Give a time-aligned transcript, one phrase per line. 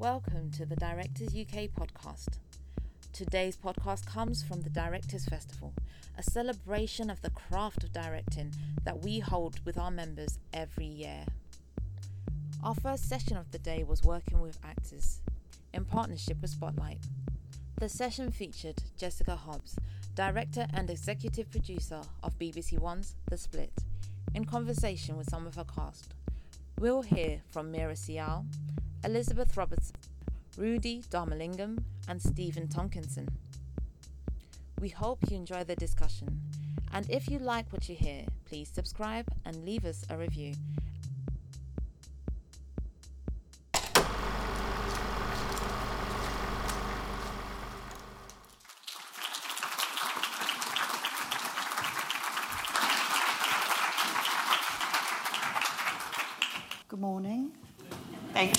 [0.00, 2.38] Welcome to the Directors UK podcast.
[3.12, 5.74] Today's podcast comes from the Directors Festival,
[6.16, 8.52] a celebration of the craft of directing
[8.84, 11.24] that we hold with our members every year.
[12.62, 15.20] Our first session of the day was working with actors
[15.74, 17.00] in partnership with Spotlight.
[17.80, 19.74] The session featured Jessica Hobbs,
[20.14, 23.72] director and executive producer of BBC One's The Split,
[24.32, 26.14] in conversation with some of her cast.
[26.78, 28.44] We'll hear from Meera Syal,
[29.04, 29.96] Elizabeth Robertson,
[30.56, 33.28] Rudi Dharmalingam, and Stephen Tompkinson.
[34.80, 36.40] We hope you enjoy the discussion,
[36.92, 40.54] and if you like what you hear, please subscribe and leave us a review.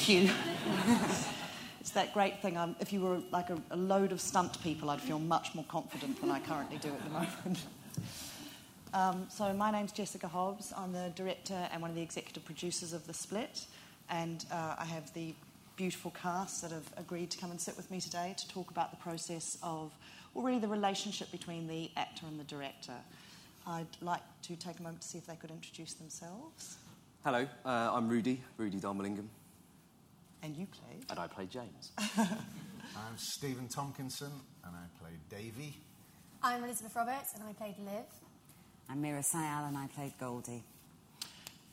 [0.10, 0.28] You.
[1.80, 2.58] it's that great thing.
[2.58, 5.66] Um, if you were like a, a load of stunt people, I'd feel much more
[5.66, 7.60] confident than I currently do at the moment.
[8.92, 10.74] Um, so, my name's Jessica Hobbs.
[10.76, 13.68] I'm the director and one of the executive producers of The Split.
[14.10, 15.36] And uh, I have the
[15.76, 18.90] beautiful cast that have agreed to come and sit with me today to talk about
[18.90, 19.94] the process of,
[20.34, 22.96] or really the relationship between the actor and the director.
[23.68, 26.78] I'd like to take a moment to see if they could introduce themselves.
[27.24, 29.28] Hello, uh, I'm Rudi, Rudi Dharmalingam,
[30.42, 31.06] And you played.
[31.10, 31.92] and I play James.
[31.98, 34.32] I'm Stephen Tompkinson,
[34.66, 35.78] and I play Davy.
[36.42, 38.06] I'm Elizabeth Roberts and I played Liv.
[38.90, 40.64] I'm Meera Syal and I played Goldie.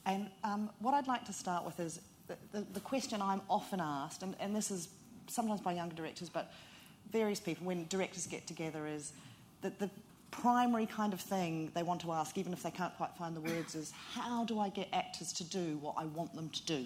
[0.04, 3.80] And um, what I'd like to start with is the, the, the question I'm often
[3.80, 4.88] asked, and, and this is
[5.28, 6.52] sometimes by younger directors, but
[7.12, 9.12] various people, when directors get together, is
[9.62, 9.88] that the
[10.32, 13.40] primary kind of thing they want to ask, even if they can't quite find the
[13.40, 16.84] words, is how do I get actors to do what I want them to do?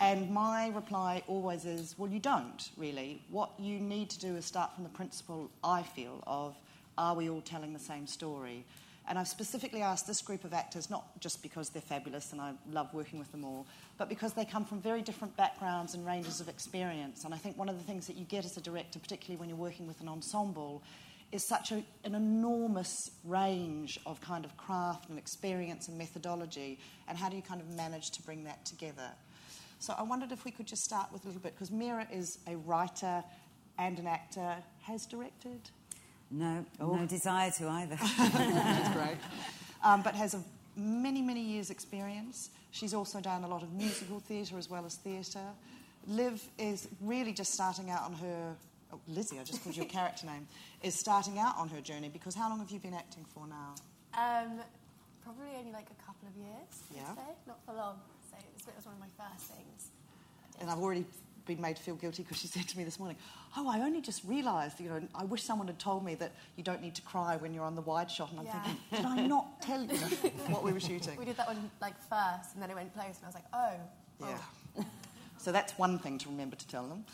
[0.00, 3.22] And my reply always is, well, you don't really.
[3.30, 6.56] What you need to do is start from the principle, I feel, of
[6.98, 8.64] are we all telling the same story?
[9.06, 12.54] And I've specifically asked this group of actors, not just because they're fabulous and I
[12.70, 13.66] love working with them all,
[13.98, 17.24] but because they come from very different backgrounds and ranges of experience.
[17.24, 19.48] And I think one of the things that you get as a director, particularly when
[19.50, 20.82] you're working with an ensemble,
[21.32, 26.78] is such a, an enormous range of kind of craft and experience and methodology.
[27.06, 29.10] And how do you kind of manage to bring that together?
[29.78, 32.38] So I wondered if we could just start with a little bit, because Meera is
[32.46, 33.22] a writer
[33.78, 35.60] and an actor, has directed,
[36.30, 37.96] No, no desire to either.
[38.18, 39.16] That's great.
[39.82, 40.42] Um, but has a
[40.76, 42.50] many, many years' experience.
[42.70, 45.48] She's also done a lot of musical theatre as well as theatre.
[46.06, 48.54] Liv is really just starting out on her.
[48.92, 50.46] Oh, Lizzie, I just called your character name,
[50.82, 53.74] is starting out on her journey because how long have you been acting for now?
[54.16, 54.60] Um,
[55.22, 57.02] probably only like a couple of years, Yeah.
[57.10, 57.34] I'd say.
[57.46, 57.96] Not for long.
[58.64, 59.90] So bit was one of my first things.
[60.58, 61.04] And I've already
[61.44, 63.18] been made to feel guilty because she said to me this morning,
[63.56, 66.64] "Oh, I only just realised, you know, I wish someone had told me that you
[66.64, 68.62] don't need to cry when you're on the wide shot." And I'm Yeah.
[68.62, 69.98] thinking, did I not tell you
[70.48, 71.18] what we were shooting?
[71.18, 73.44] We did that one like first and then it went close and I was like,
[73.52, 73.74] oh.
[74.20, 74.38] Yeah.
[74.78, 74.84] oh.
[75.36, 77.04] so that's one thing to remember to tell them.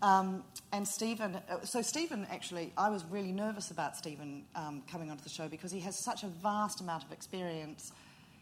[0.00, 5.10] Um, and Stephen, uh, so Stephen actually, I was really nervous about Stephen um, coming
[5.10, 7.92] onto the show because he has such a vast amount of experience.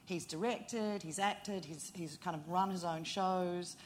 [0.05, 3.77] He's directed, he's acted, he's, he's kind of run his own shows.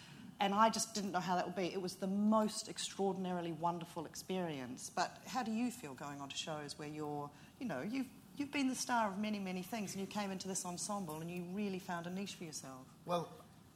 [0.41, 1.73] And I just didn't know how that would be.
[1.73, 4.91] It was the most extraordinarily wonderful experience.
[4.95, 8.07] But how do you feel going on to shows where you're, you know, you've,
[8.37, 11.31] you've been the star of many, many things and you came into this ensemble and
[11.31, 12.85] you really found a niche for yourself?
[13.07, 13.31] Well,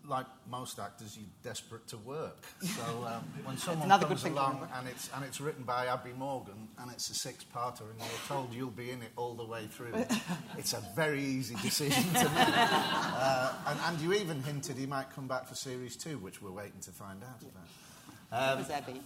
[0.06, 2.44] like most actors, you're desperate to work.
[2.62, 6.90] So um, when someone comes along and it's, and it's written by Abi Morgan and
[6.90, 9.94] it's a six-parter and you're told you'll be in it all the way through,
[10.58, 12.48] it's a very easy decision to make.
[12.48, 16.50] Uh, and, and you even hinted he might come back for series two, which we're
[16.50, 18.58] waiting to find out about.
[18.58, 19.00] It was Abi.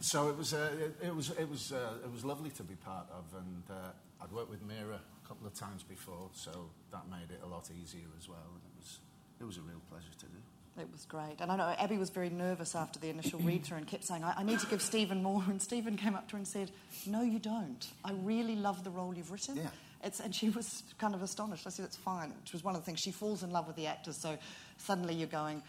[0.00, 2.74] So it was, uh, it, it was, it was, uh, it was lovely to be
[2.74, 3.90] part of, and uh,
[4.22, 7.68] I'd worked with Meera a couple of times before, so that made it a lot
[7.70, 8.48] easier as well.
[8.48, 8.98] And it was,
[9.40, 10.80] it was a real pleasure to do.
[10.80, 11.36] It was great.
[11.40, 14.22] And I know Abi was very nervous after the initial read through and kept saying,
[14.22, 15.42] I, I need to give Stephen more.
[15.48, 16.70] And Stephen came up to her and said,
[17.06, 17.86] No, you don't.
[18.04, 19.56] I really love the role you've written.
[19.56, 19.68] Yeah.
[20.02, 21.66] It's, and she was kind of astonished.
[21.66, 23.00] I said, It's fine, which was one of the things.
[23.00, 24.38] She falls in love with the actors, so
[24.78, 25.62] suddenly you're going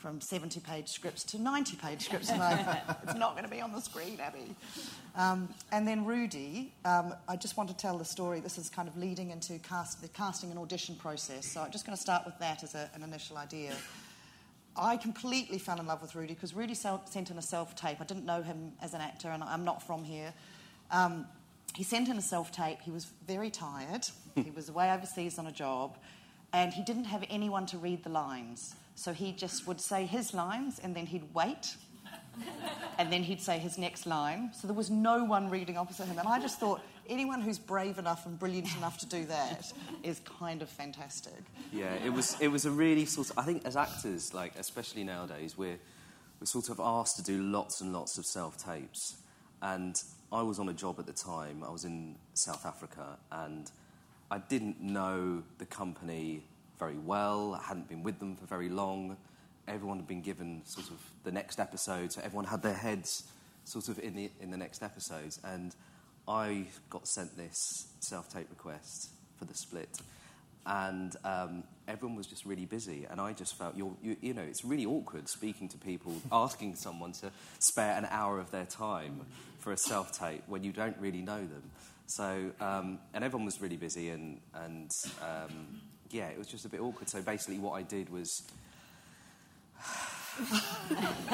[0.00, 2.30] from 70 page scripts to 90 page scripts.
[2.30, 4.54] And I, it's not going to be on the screen, Abi.
[5.14, 8.40] Um, and then Rudi, um, I just want to tell the story.
[8.40, 11.46] This is kind of leading into cast, the casting and audition process.
[11.46, 13.74] So I'm just going to start with that as a, an initial idea.
[14.76, 17.98] I completely fell in love with Rudi because Rudi sent in a self tape.
[18.00, 20.32] I didn't know him as an actor, and I'm not from here.
[20.90, 21.26] Um,
[21.74, 22.78] he sent in a self tape.
[22.80, 24.06] He was very tired.
[24.34, 25.98] he was away overseas on a job,
[26.52, 28.74] and he didn't have anyone to read the lines.
[29.00, 31.74] So he just would say his lines, and then he'd wait
[32.98, 34.50] and then he'd say his next line.
[34.52, 36.18] So there was no one reading opposite him.
[36.18, 40.20] And I just thought, anyone who's brave enough and brilliant enough to do that is
[40.20, 41.40] kind of fantastic.
[41.72, 45.02] Yeah, it was it was a really sort of I think as actors, like especially
[45.02, 45.78] nowadays, we're
[46.38, 49.16] we're sort of asked to do lots and lots of self tapes.
[49.62, 49.96] And
[50.30, 51.64] I was on a job at the time.
[51.66, 53.70] I was in South Africa and
[54.30, 56.44] I didn't know the company
[56.80, 57.60] very well.
[57.62, 59.16] I hadn't been with them for very long.
[59.68, 63.24] Everyone had been given sort of the next episode, so everyone had their heads
[63.64, 65.38] sort of in the in the next episodes.
[65.44, 65.76] And
[66.26, 70.00] I got sent this self tape request for the split,
[70.66, 73.06] and um, everyone was just really busy.
[73.08, 77.12] And I just felt you, you know it's really awkward speaking to people, asking someone
[77.12, 79.20] to spare an hour of their time
[79.58, 81.70] for a self tape when you don't really know them.
[82.06, 84.90] So um, and everyone was really busy, and and
[85.22, 85.80] um,
[86.10, 87.08] yeah, it was just a bit awkward.
[87.08, 88.42] So basically, what I did was.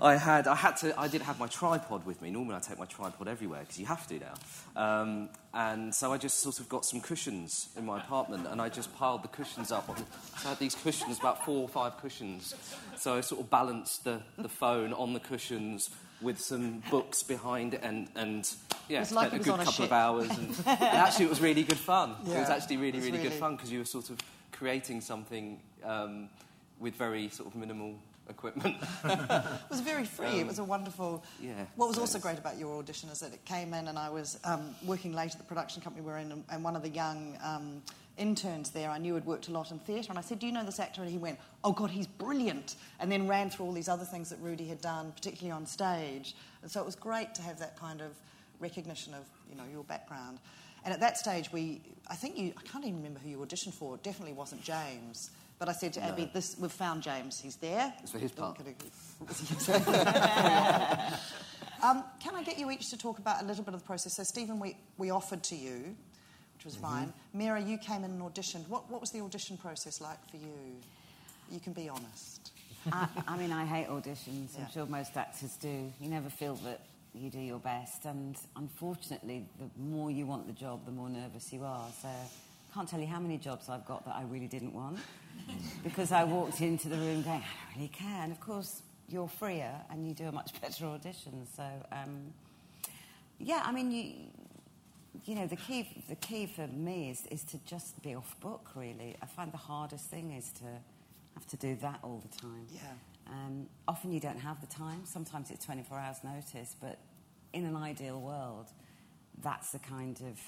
[0.00, 2.30] I had, I had to, I didn't have my tripod with me.
[2.30, 4.34] Normally, I take my tripod everywhere because you have to now.
[4.76, 8.68] Um, and so I just sort of got some cushions in my apartment, and I
[8.68, 9.88] just piled the cushions up.
[9.88, 10.04] On, so
[10.46, 12.54] I had these cushions, about four or five cushions.
[12.96, 15.90] So I sort of balanced the, the phone on the cushions
[16.20, 18.50] with some books behind it, and, and
[18.88, 20.30] yeah, was like spent it a good on a couple of hours.
[20.30, 22.16] And, and actually, it was really good fun.
[22.26, 24.18] It was actually really, was really, good really- fun because you were sort of
[24.52, 26.28] creating something um,
[26.78, 27.94] with very sort of minimal
[28.28, 28.76] equipment.
[29.04, 30.40] It was very free.
[30.40, 31.24] it was a wonderful.
[31.40, 33.98] yeah, What was so also great about your audition is that it came in, and
[33.98, 36.76] I was um, working late at the production company we were in, and, and one
[36.76, 37.82] of the young um,
[38.16, 40.52] interns there I knew had worked a lot in theatre, and I said, "Do you
[40.52, 43.72] know this actor?" And he went, "Oh God, he's brilliant!" And then ran through all
[43.72, 46.34] these other things that Rudi had done, particularly on stage.
[46.62, 48.12] And so it was great to have that kind of
[48.60, 50.38] recognition of you know your background.
[50.84, 53.72] And at that stage, we, I think you, I can't even remember who you auditioned
[53.72, 53.94] for.
[53.94, 55.30] It definitely wasn't James.
[55.58, 57.40] But I said to Abi, this, we've found James.
[57.40, 57.92] He's there.
[58.02, 58.58] It's for his part.
[61.82, 64.16] um, can I get you each to talk about a little bit of the process?
[64.16, 65.96] So, Stephen, we, we offered to you,
[66.64, 67.12] which was fine.
[67.36, 68.66] Meera, you came in and auditioned.
[68.68, 70.76] What, what was the audition process like for you?
[71.50, 72.52] You can be honest.
[72.90, 74.56] I, I mean, I hate auditions.
[74.56, 74.64] Yeah.
[74.64, 75.92] I'm sure most actors do.
[76.00, 76.80] You never feel that
[77.14, 81.52] you do your best, and unfortunately, the more you want the job, the more nervous
[81.52, 81.86] you are.
[82.02, 84.98] So, I can't tell you how many jobs I've got that I really didn't want
[85.84, 88.22] because I walked into the room going, I don't really care.
[88.22, 91.46] And of course, you're freer and you do a much better audition.
[91.54, 91.62] So,
[91.92, 92.32] um,
[93.38, 94.14] yeah, I mean, you,
[95.24, 98.70] you know, the key, the key for me is, is to just be off book,
[98.74, 99.16] really.
[99.22, 100.64] I find the hardest thing is to
[101.34, 102.66] have to do that all the time.
[102.72, 102.80] Yeah.
[103.30, 105.02] Um, often you don't have the time.
[105.06, 106.98] Sometimes it's 24 hours notice, but
[107.52, 108.66] in an ideal world,
[109.42, 110.38] that's the kind of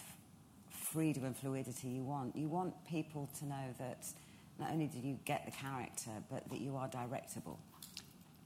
[0.92, 2.36] freedom and fluidity you want.
[2.36, 3.98] You want people to know that
[4.58, 7.56] not only do you get the character, but that you are directable.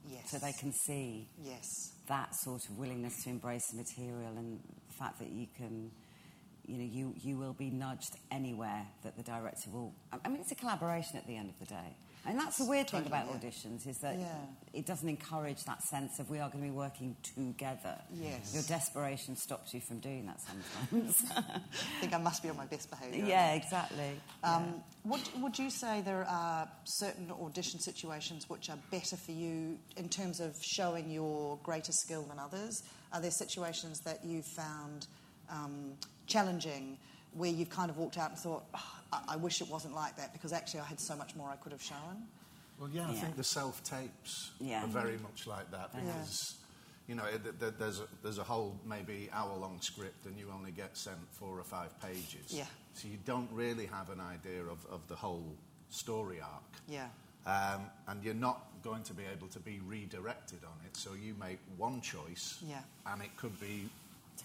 [0.09, 0.31] Yes.
[0.31, 1.65] So they can see Yes.
[2.07, 5.91] that sort of willingness to embrace the material and the fact that you can,
[6.71, 9.93] you know, you, you will be nudged anywhere that the director will.
[10.11, 11.95] I- mean, it's a collaboration at the end of the day.
[12.23, 13.49] And that's the weird thing about yeah.
[13.49, 14.27] auditions is that Yeah.
[14.73, 17.97] it doesn't encourage that sense of we are going to be working together.
[18.13, 18.53] Yes.
[18.53, 21.23] Your desperation stops you from doing that sometimes.
[21.35, 23.25] I think I must be on my best behaviour.
[23.25, 24.11] yeah, exactly.
[24.43, 29.79] Um, would, would you say there are certain audition situations which are better for you
[29.97, 32.83] in terms of showing your greater skill than others?
[33.13, 35.07] Are there situations that you've found
[35.49, 35.93] um,
[36.27, 36.97] challenging
[37.33, 40.15] where you've kind of walked out and thought, "Oh, I, I wish it wasn't like
[40.17, 42.27] that because actually I had so much more I could have shown?
[42.79, 43.21] Well, yeah, I Yeah.
[43.21, 44.83] think the self tapes Yeah.
[44.83, 46.01] are very much like that Yeah.
[46.01, 46.55] because,
[47.07, 50.51] you know, th- th- there's a, there's a whole maybe hour long script and you
[50.51, 52.47] only get sent four or five pages.
[52.49, 52.65] Yeah.
[52.93, 55.55] So you don't really have an idea of, of the whole
[55.89, 56.63] story arc.
[56.87, 57.07] Yeah.
[57.45, 60.97] Um, and you're not going to be able to be redirected on it.
[60.97, 62.81] So you make one choice Yeah.
[63.05, 63.89] and it could be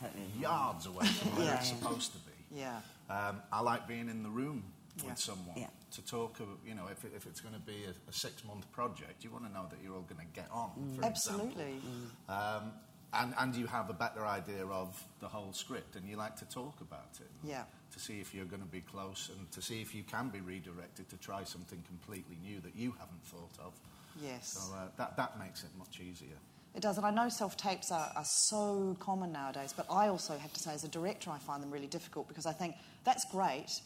[0.00, 0.24] Totally.
[0.38, 1.58] yards away from where Yeah.
[1.58, 2.32] it's supposed to be.
[2.60, 2.80] Yeah.
[3.08, 4.62] Um, I like being in the room
[4.98, 5.10] Yeah.
[5.10, 5.68] with someone Yeah.
[5.92, 6.40] to talk.
[6.40, 9.30] of- You know, if, it, if it's going to be a, a six-month project, you
[9.30, 10.96] want to know that you're all going to get on.
[10.98, 11.76] For Absolutely.
[11.76, 11.90] example.
[12.28, 12.72] Um,
[13.12, 16.44] and and you have a better idea of the whole script, and you like to
[16.46, 17.30] talk about it.
[17.44, 17.64] Yeah.
[17.92, 20.40] To see if you're going to be close, and to see if you can be
[20.40, 23.72] redirected to try something completely new that you haven't thought of.
[24.20, 24.48] Yes.
[24.58, 26.36] So uh, that that makes it much easier.
[26.76, 30.36] It does, and I know self tapes are, are so common nowadays, but I also
[30.36, 33.24] have to say, as a director, I find them really difficult because I think that's
[33.24, 33.80] great.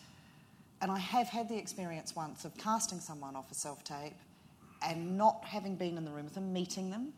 [0.83, 4.15] And I have had the experience once of casting someone off a self tape
[4.85, 7.13] and not having been in the room with them, meeting them,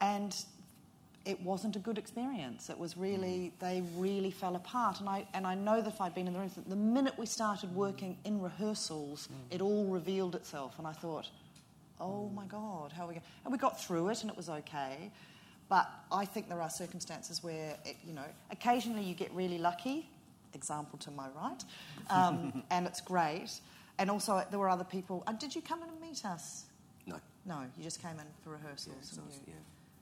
[0.00, 0.36] and
[1.24, 2.70] it wasn't a good experience.
[2.70, 3.58] It was really, mm.
[3.58, 5.00] they really fell apart.
[5.00, 7.26] And I, and I know that if I'd been in the room, the minute we
[7.26, 9.54] started working in rehearsals, mm.
[9.54, 10.74] it all revealed itself.
[10.78, 11.30] And I thought,
[12.00, 13.24] oh my God, how are we going?
[13.44, 15.10] And we got through it and it was okay.
[15.68, 20.08] But I think there are circumstances where, it, you know, occasionally you get really lucky,
[20.52, 21.64] example to my right,
[22.10, 23.50] um, and it's great.
[23.98, 25.22] And also, there were other people.
[25.26, 26.64] Uh, did you come in and meet us?
[27.06, 27.16] No.
[27.46, 29.12] No, you just came in for rehearsals.
[29.14, 29.54] Yeah, and you- yeah.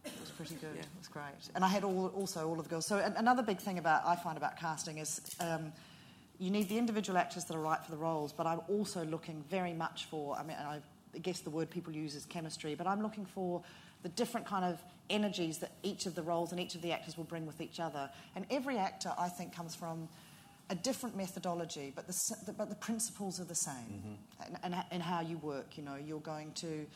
[0.04, 0.74] It was pretty good.
[0.74, 0.80] Yeah.
[0.82, 1.26] It was great.
[1.54, 2.86] And I had all, also all of the girls.
[2.88, 5.72] So an- another big thing about I find about casting is um,
[6.40, 9.44] you need the individual actors that are right for the roles, but I'm also looking
[9.48, 10.34] very much for.
[10.36, 10.80] I mean, I
[11.18, 13.62] guess the word people use is chemistry, but I'm looking for
[14.02, 17.16] the different kind of energies that each of the roles and each of the actors
[17.16, 18.10] will bring with each other.
[18.34, 20.08] And every actor, I think, comes from
[20.70, 23.74] a different methodology, but the, the, but the principles are the same.
[23.74, 24.54] Mm-hmm.
[24.64, 26.86] And, and, and how you work, you know, you're going to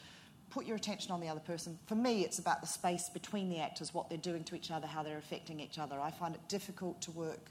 [0.50, 1.78] put your attention on the other person.
[1.86, 4.86] For me, it's about the space between the actors, what they're doing to each other,
[4.86, 6.00] how they're affecting each other.
[6.00, 7.50] I find it difficult to work,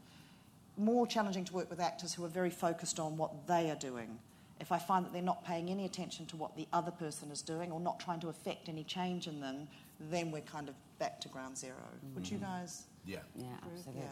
[0.78, 4.18] more challenging to work with actors who are very focused on what they are doing.
[4.60, 7.42] If I find that they're not paying any attention to what the other person is
[7.42, 9.68] doing or not trying to affect any change in them,
[10.00, 11.74] then we're kind of back to ground 0
[12.16, 12.84] Would you guys?
[13.06, 13.18] Yeah.
[13.36, 13.72] Yeah, Agree?
[13.78, 14.04] absolutely.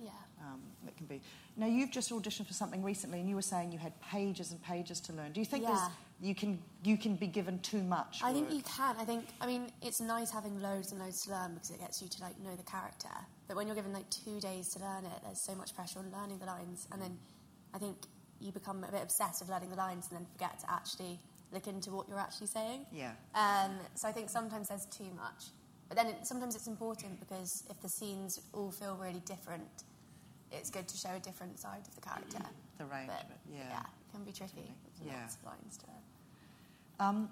[0.00, 0.10] Yeah.
[0.42, 1.20] um, that can be.
[1.56, 4.62] Now you've just auditioned for something recently, and you were saying you had pages and
[4.62, 5.32] pages to learn.
[5.32, 5.88] Do you think Yeah.
[6.20, 8.20] you can you can be given too much?
[8.22, 8.54] I think work?
[8.56, 8.96] you can.
[8.96, 9.26] I think.
[9.40, 12.20] I mean, it's nice having loads and loads to learn because it gets you to
[12.22, 13.08] like know the character.
[13.48, 16.12] But when you're given like two days to learn it, there's so much pressure on
[16.12, 17.18] learning the lines, and then
[17.74, 17.96] I think
[18.40, 21.18] you become a bit obsessed with learning the lines and then forget to actually
[21.52, 22.86] look into what you're actually saying.
[22.92, 23.12] Yeah.
[23.34, 25.44] Um, so I think sometimes there's too much.
[25.88, 29.64] But then it, sometimes it's important because if the scenes all feel really different,
[30.52, 32.42] it's good to show a different side of the character.
[32.78, 33.62] The range But, it, yeah.
[33.70, 34.74] Yeah, it can be tricky.
[35.00, 35.20] There's Yeah.
[35.22, 37.00] Lots of lines to it.
[37.00, 37.28] Um,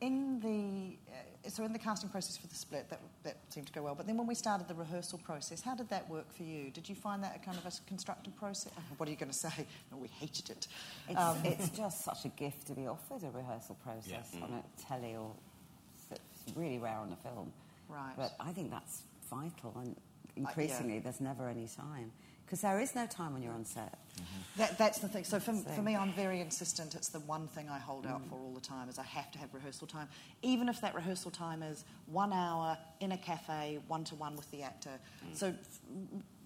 [0.00, 3.72] in the uh, so in the casting process for the split, that that seemed to
[3.72, 3.94] go well.
[3.94, 6.70] But then when we started the rehearsal process, how did that work for you?
[6.70, 8.72] Did you find that a kind of a constructive process?
[8.96, 9.66] What are you going to say?
[9.92, 10.66] No, we hated it.
[11.08, 14.82] It's, Um, it's just such a gift to be offered a rehearsal process on a
[14.88, 15.30] telly or
[16.10, 17.52] it's really rare on a film.
[17.88, 18.12] Right.
[18.16, 19.96] But I think that's vital and
[20.36, 22.10] increasingly there's never any time
[22.46, 23.92] because there is no time when you're on set.
[23.92, 24.58] Mm-hmm.
[24.58, 25.24] That, that's the thing.
[25.24, 26.94] So for, for me, I'm very insistent.
[26.94, 28.30] It's the one thing I hold out mm.
[28.30, 30.08] for all the time is I have to have rehearsal time,
[30.42, 34.48] even if that rehearsal time is one hour in a cafe, one to one with
[34.52, 34.90] the actor.
[35.28, 35.36] Mm.
[35.36, 35.80] So f-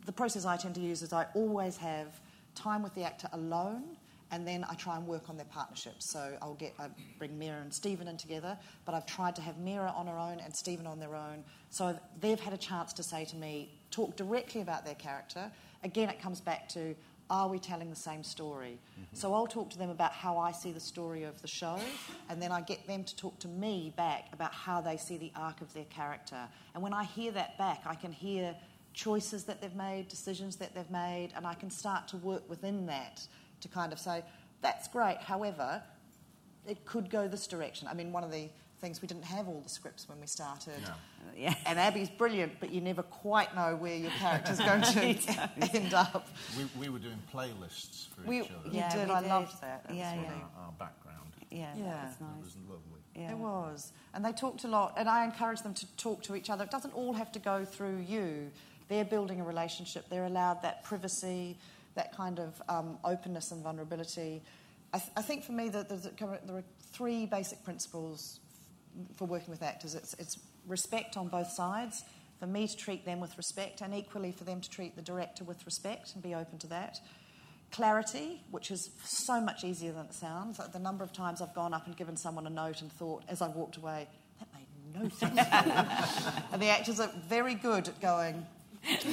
[0.07, 2.19] the process I tend to use is I always have
[2.55, 3.97] time with the actor alone.
[4.33, 5.95] And then I try and work on their partnership.
[5.99, 6.87] So I'll get I
[7.19, 10.39] bring Meera and Stephen in together, but I've tried to have Meera on her own
[10.39, 11.43] and Stephen on their own.
[11.71, 15.51] So I've- they've had a chance to say to me, talk directly about their character.
[15.83, 16.95] Again, it comes back to
[17.31, 18.79] are we telling the same story?
[18.93, 19.17] Mm-hmm.
[19.17, 21.79] So I'll talk to them about how I see the story of the show,
[22.29, 25.31] and then I get them to talk to me back about how they see the
[25.37, 26.49] arc of their character.
[26.75, 28.57] And when I hear that back, I can hear
[28.95, 32.87] choices that they've made, decisions that they've made, and I can start to work within
[32.87, 33.25] that
[33.61, 34.25] to kind of say,
[34.61, 35.83] that's great, however,
[36.67, 37.87] it could go this direction.
[37.89, 38.49] I mean, one of the
[38.81, 40.81] things we didn't have all the scripts when we started.
[40.83, 40.93] No.
[41.37, 41.55] yeah.
[41.67, 45.01] And Abi's brilliant, but you never quite know where your character's going to
[45.75, 46.29] end up.
[46.57, 48.69] We, we were doing playlists for We, each other.
[48.69, 49.09] you Yeah, did.
[49.09, 49.29] we I did.
[49.29, 49.85] loved that.
[49.87, 50.33] That Yeah, was yeah.
[50.33, 51.17] Our, our background.
[51.51, 51.85] Yeah, Yeah.
[52.05, 52.45] that's It nice.
[52.45, 53.01] was lovely.
[53.15, 53.31] Yeah.
[53.33, 53.93] It was.
[54.15, 56.65] And they talked a lot, and I encourage them to talk to each other.
[56.65, 58.51] It doesn't all have to go through you.
[58.89, 61.59] They're building a relationship, they're allowed that privacy,
[61.95, 64.43] that kind of um, openness and vulnerability.
[64.93, 68.50] I, th- I think for me, that there's a, there are three basic principles f-
[69.17, 72.05] for working with actors it's, it's respect on both sides,
[72.39, 75.45] for me to treat them with respect, and equally for them to treat the director
[75.45, 77.01] with respect and be open to that
[77.73, 80.59] clarity, which is so much easier than it sounds.
[80.59, 83.23] Like the number of times I've gone up and given someone a note and thought,
[83.29, 85.39] as I walked away, that made no sense.
[86.53, 88.45] and the actors are very good at going,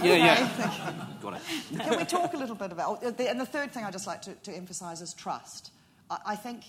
[0.01, 1.05] Yeah, yeah.
[1.21, 1.41] Got it.
[1.79, 3.03] can we talk a little bit about?
[3.03, 5.71] And the third thing I just like to, to emphasise is trust.
[6.09, 6.63] I, I think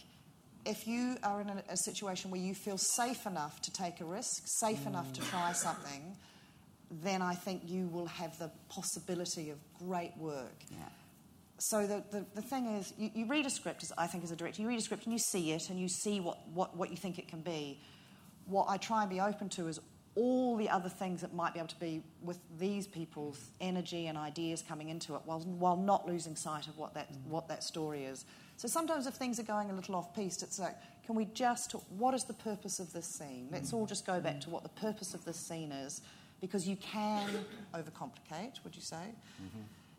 [0.65, 4.05] if you are in a, a situation where you feel safe enough to take a
[4.05, 5.57] risk, safe enough to try mm.
[5.57, 6.17] something,
[6.91, 10.65] then I think you will have the possibility of great work.
[10.71, 10.79] Yeah.
[11.59, 14.31] So the, the, the thing is, you, you read a script, as I think as
[14.31, 16.77] a director, you read a script and you see it and you see what, what,
[16.77, 17.81] what you think it can be.
[18.47, 19.81] What I try and be open to is
[20.15, 24.17] all the other things that might be able to be with these people's energy and
[24.17, 27.27] ideas coming into it while, while not losing sight of what that, mm.
[27.27, 28.25] what that story is.
[28.59, 30.75] So sometimes if things are going a little off piste, it's like,
[31.07, 33.49] can we just talk, what is the purpose of this scene?
[33.53, 36.03] Let's all just go back to what the purpose of this scene is
[36.41, 37.31] because you can
[37.73, 39.15] overcomplicate, would you say?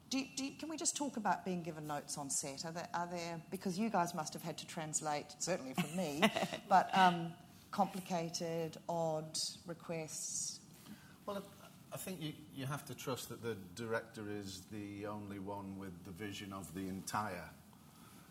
[0.10, 2.66] Do you, do you, can we just talk about being given notes on set?
[2.66, 6.22] Are there, are there because you guys must have had to translate, certainly for me,
[6.70, 7.32] but um,
[7.72, 10.60] complicated, odd requests?
[11.26, 15.40] Well, I- I think you, you have to trust that the director is the only
[15.40, 17.50] one with the vision of the entire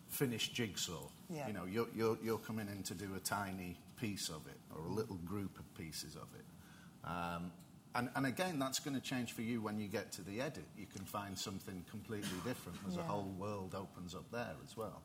[0.09, 1.09] finished jigsaw.
[1.31, 1.47] Yeah.
[1.47, 4.83] You know, you're, you're, you're coming in to do a tiny piece of it or
[4.87, 7.09] a little group of pieces of it.
[7.09, 7.53] Um,
[7.95, 10.65] and, and again, that's going to change for you when you get to the edit.
[10.79, 12.79] You can find something completely different.
[12.85, 13.03] There's Yeah.
[13.03, 15.03] a whole world opens up there as well.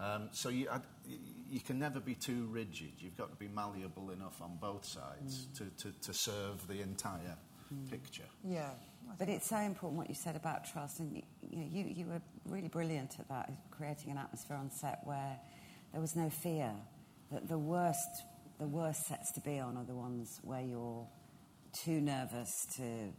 [0.00, 0.80] Um, so you, I,
[1.50, 2.92] you can never be too rigid.
[2.98, 7.36] You've got to be malleable enough on both sides to, to, to serve the entire
[7.90, 8.24] picture.
[8.46, 8.70] Yeah.
[9.18, 12.06] But it's so important what you said about trust, and you, you, know, you, you
[12.06, 15.38] were really brilliant at that, creating an atmosphere on set where
[15.92, 16.72] there was no fear.
[17.30, 18.24] That the worst,
[18.58, 21.06] the worst sets to be on are the ones where you're
[21.72, 23.12] too nervous to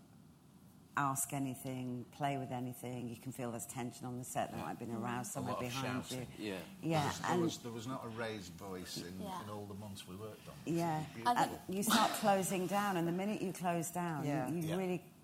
[0.98, 3.10] ask anything, play with anything.
[3.10, 4.52] You can feel there's tension on the set.
[4.52, 5.04] There might have been mm-hmm.
[5.04, 6.26] a row somewhere lot of behind you.
[6.40, 6.54] yeah.
[6.82, 9.44] yeah, There was, there, and was, there was not a raised voice in, Yeah.
[9.44, 10.54] in all the months we worked on.
[10.66, 14.48] yeah, and you start closing down, and the minute you close down, Yeah.
[14.48, 14.76] you, you Yeah.
[14.78, 15.15] really Shutting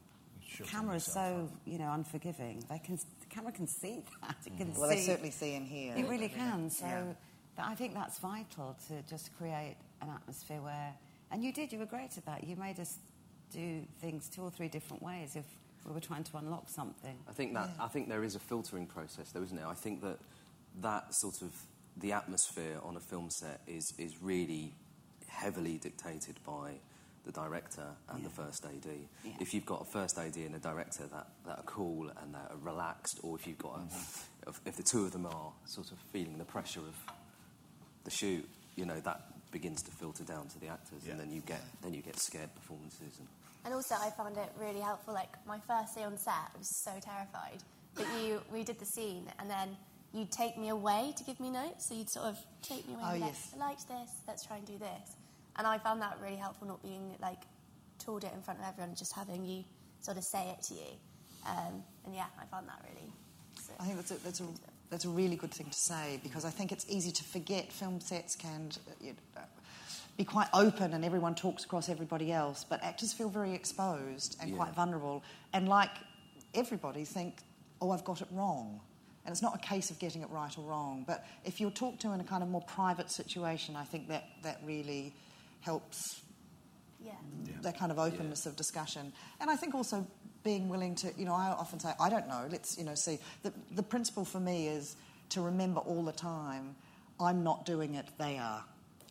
[0.67, 1.60] camera is so off.
[1.65, 2.63] you know unforgiving.
[2.70, 4.36] They can the camera can see that.
[4.46, 4.77] It can mm.
[4.77, 4.96] Well, see.
[4.96, 5.93] they certainly see in here.
[5.96, 6.70] It really can.
[6.70, 7.13] So Yeah.
[7.58, 10.93] I think that's vital to just create an atmosphere where.
[11.31, 11.72] And you did.
[11.72, 12.43] You were great at that.
[12.43, 12.98] You made us
[13.51, 15.46] do things two or three different ways if
[15.86, 17.17] we were trying to unlock something.
[17.29, 19.65] I think that I think there is a filtering process, though, isn't it?
[19.65, 20.20] I think that
[20.81, 21.51] that sort of
[21.98, 24.74] the atmosphere on a film set is is really
[25.27, 26.74] heavily dictated by
[27.25, 28.86] the director and the first AD.
[29.24, 29.32] Yeah.
[29.40, 32.51] If you've got a first AD and a director that, that are cool and that
[32.51, 34.50] are relaxed, or if you've got a, mm-hmm.
[34.50, 36.96] if, if the two of them are sort of feeling the pressure of
[38.04, 41.12] the shoot, you know that begins to filter down to the actors, Yeah.
[41.12, 43.20] and then you get then you get scared performances.
[43.20, 43.28] And,
[43.66, 45.13] And also, I found it really helpful.
[45.13, 47.62] Like my first day on set, I was so terrified.
[47.94, 49.75] But you, we did the scene, and then
[50.13, 51.90] you'd take me away to give me notes.
[51.90, 53.04] So you'd sort of take me away.
[53.06, 53.50] Oh, and yes.
[53.54, 54.10] Like, I liked this.
[54.28, 55.16] Let's try and do this.
[55.58, 57.43] And I found that really helpful, not being like
[58.00, 59.63] told it in front of everyone, just having you
[60.01, 60.91] sort of say it to you.
[61.48, 63.12] Um, and yeah, I found that really.
[63.60, 64.46] So, I think that's a, that's, a,
[64.89, 68.00] that's a really good thing to say because I think it's easy to forget film
[68.00, 69.42] sets can uh, you know,
[70.18, 74.51] be quite open and everyone talks across everybody else, but actors feel very exposed and
[74.51, 74.57] Yeah.
[74.57, 75.92] quite vulnerable and like
[76.53, 77.37] everybody think,
[77.81, 78.79] oh, I've got it wrong.
[79.25, 82.01] And it's not a case of getting it right or wrong, but if you're talked
[82.01, 85.14] to in a kind of more private situation, I think that, that really
[85.61, 86.21] helps
[87.03, 87.13] yeah.
[87.61, 89.13] that kind of openness of discussion.
[89.39, 90.05] And I think also
[90.43, 93.19] being willing to, you know, I often say, I don't know, let's, you know, see.
[93.43, 94.95] The, the principle for me is
[95.29, 96.75] to remember all the time,
[97.19, 98.63] I'm not doing it, they are.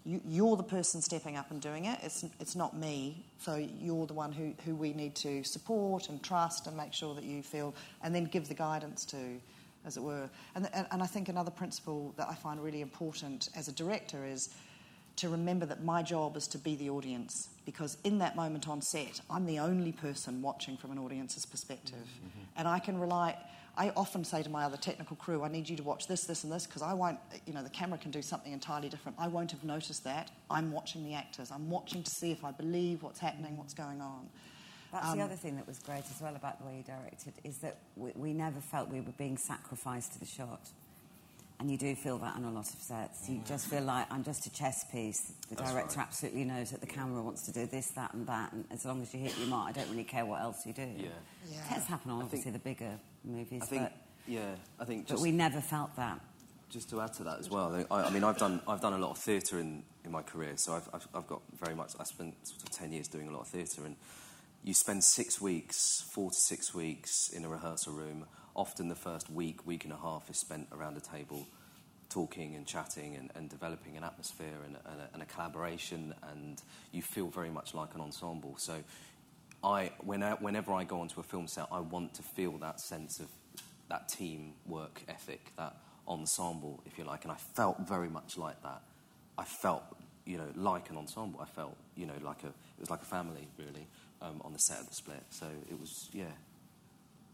[0.05, 3.25] You, you're the person stepping up and doing it, it's, it's not me.
[3.39, 7.15] So you're the one who, who we need to support and trust and make sure
[7.15, 9.17] that you feel, and then give the guidance to,
[9.87, 10.29] as it were.
[10.55, 14.25] And, and, and I think another principle that I find really important as a director
[14.27, 14.49] is
[15.21, 18.81] to remember that my job is to be the audience because in that moment on
[18.81, 22.07] set, I'm the only person watching from an audience's perspective.
[22.57, 23.37] And I can rely,
[23.77, 26.43] I often say to my other technical crew, I need you to watch this, this,
[26.45, 29.19] and this because I won't, you know, the camera can do something entirely different.
[29.21, 30.31] I won't have noticed that.
[30.51, 31.51] I'm watching the actors.
[31.51, 34.27] I'm watching to see if I believe what's happening, what's going on.
[34.91, 37.35] That's Um, the other thing that was great as well about the way you directed
[37.45, 40.71] is that we, we never felt we were being sacrificed to the shot.
[41.61, 43.29] And you do feel that on a lot of sets.
[43.29, 45.31] You just feel like I'm just a chess piece.
[45.51, 46.07] The That's director right.
[46.07, 48.53] absolutely knows that the camera wants to do this, that, and that.
[48.53, 50.73] And as long as you hit your mark, I don't really care what else you
[50.73, 50.89] do.
[50.97, 51.09] Yeah.
[51.53, 51.63] Yeah.
[51.69, 53.93] Tends to happen on obviously think- the bigger movies, I think, but,
[54.27, 56.19] yeah, I think but we never felt that.
[56.71, 58.99] Just to add to that as well, I, I mean, I've done I've done a
[58.99, 61.93] lot of theatre in, in my career, so I've, I've I've got very much.
[61.99, 63.97] I spent sort of ten years doing a lot of theatre, and
[64.63, 68.25] you spend six weeks, four to six weeks in a rehearsal room.
[68.55, 71.47] Often the first week, week and a half is spent around a table,
[72.09, 76.61] talking and chatting and, and developing an atmosphere and, and, a, and a collaboration, and
[76.93, 78.57] you feel very much like an ensemble.
[78.59, 78.83] So,
[79.63, 82.81] I when I, whenever I go onto a film set, I want to feel that
[82.81, 83.29] sense of
[83.89, 85.77] that team work ethic, that
[86.09, 88.83] ensemble, if you like, and I felt very much like that.
[89.37, 89.83] I felt,
[90.25, 91.41] you know, like an ensemble.
[91.41, 93.87] I felt, you know, like a it was like a family really
[94.23, 95.23] um, on the set of the split.
[95.31, 96.33] So it was, yeah,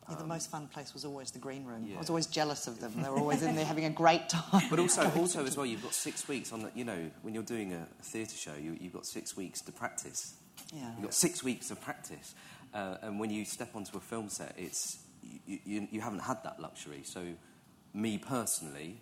[0.09, 1.88] Yeah, the most fun place was always the green room.
[1.95, 2.92] I was always jealous of them.
[3.03, 4.66] They were always in there having a great time.
[4.71, 7.42] But also, also as well, you've got six weeks on the, you know, when you're
[7.42, 10.35] doing a theatre show, you, you've got six weeks to practice.
[10.73, 10.90] Yeah.
[10.95, 12.35] You've got six weeks of practice.
[12.73, 14.99] Uh, and when you step onto a film set, it's,
[15.47, 17.01] you, you, you haven't had that luxury.
[17.05, 17.23] So,
[17.95, 18.99] me personally,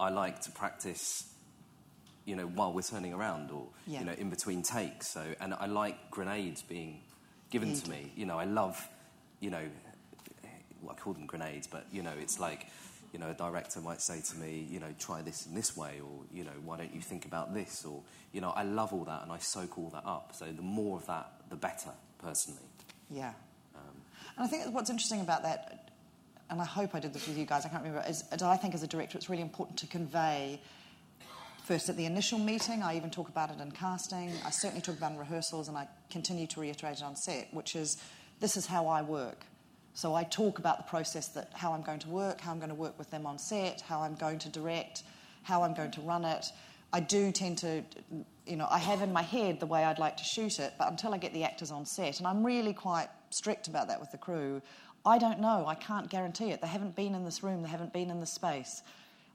[0.00, 1.24] I like to practice,
[2.24, 4.00] you know, while we're turning around or, Yeah.
[4.00, 5.08] you know, in between takes.
[5.08, 7.00] So, and I like grenades being
[7.50, 8.12] given to me.
[8.16, 8.88] You know, I love,
[9.40, 9.64] you know,
[10.82, 12.66] well, I call them grenades, but you know, it's like,
[13.12, 16.00] you know, a director might say to me, you know, try this in this way,
[16.02, 19.04] or you know, why don't you think about this, or you know, I love all
[19.04, 20.32] that and I soak all that up.
[20.34, 22.60] So the more of that, the better, personally.
[23.10, 23.32] Yeah.
[23.74, 24.02] Um,
[24.36, 25.90] and I think what's interesting about that,
[26.50, 28.56] and I hope I did this with you guys, I can't remember, is, is I
[28.56, 30.60] think as a director it's really important to convey
[31.64, 32.82] first at the initial meeting.
[32.82, 34.32] I even talk about it in casting.
[34.44, 37.48] I certainly talk about it in rehearsals, and I continue to reiterate it on set,
[37.52, 37.98] which is
[38.40, 39.44] this is how I work.
[39.98, 42.68] So I talk about the process that how I'm going to work, how I'm going
[42.68, 45.02] to work with them on set, how I'm going to direct,
[45.42, 46.46] how I'm going to run it.
[46.92, 47.82] I do tend to,
[48.46, 50.88] you know, I have in my head the way I'd like to shoot it, but
[50.88, 54.12] until I get the actors on set, and I'm really quite strict about that with
[54.12, 54.62] the crew,
[55.04, 55.66] I don't know.
[55.66, 56.60] I can't guarantee it.
[56.60, 58.82] They haven't been in this room, they haven't been in this space.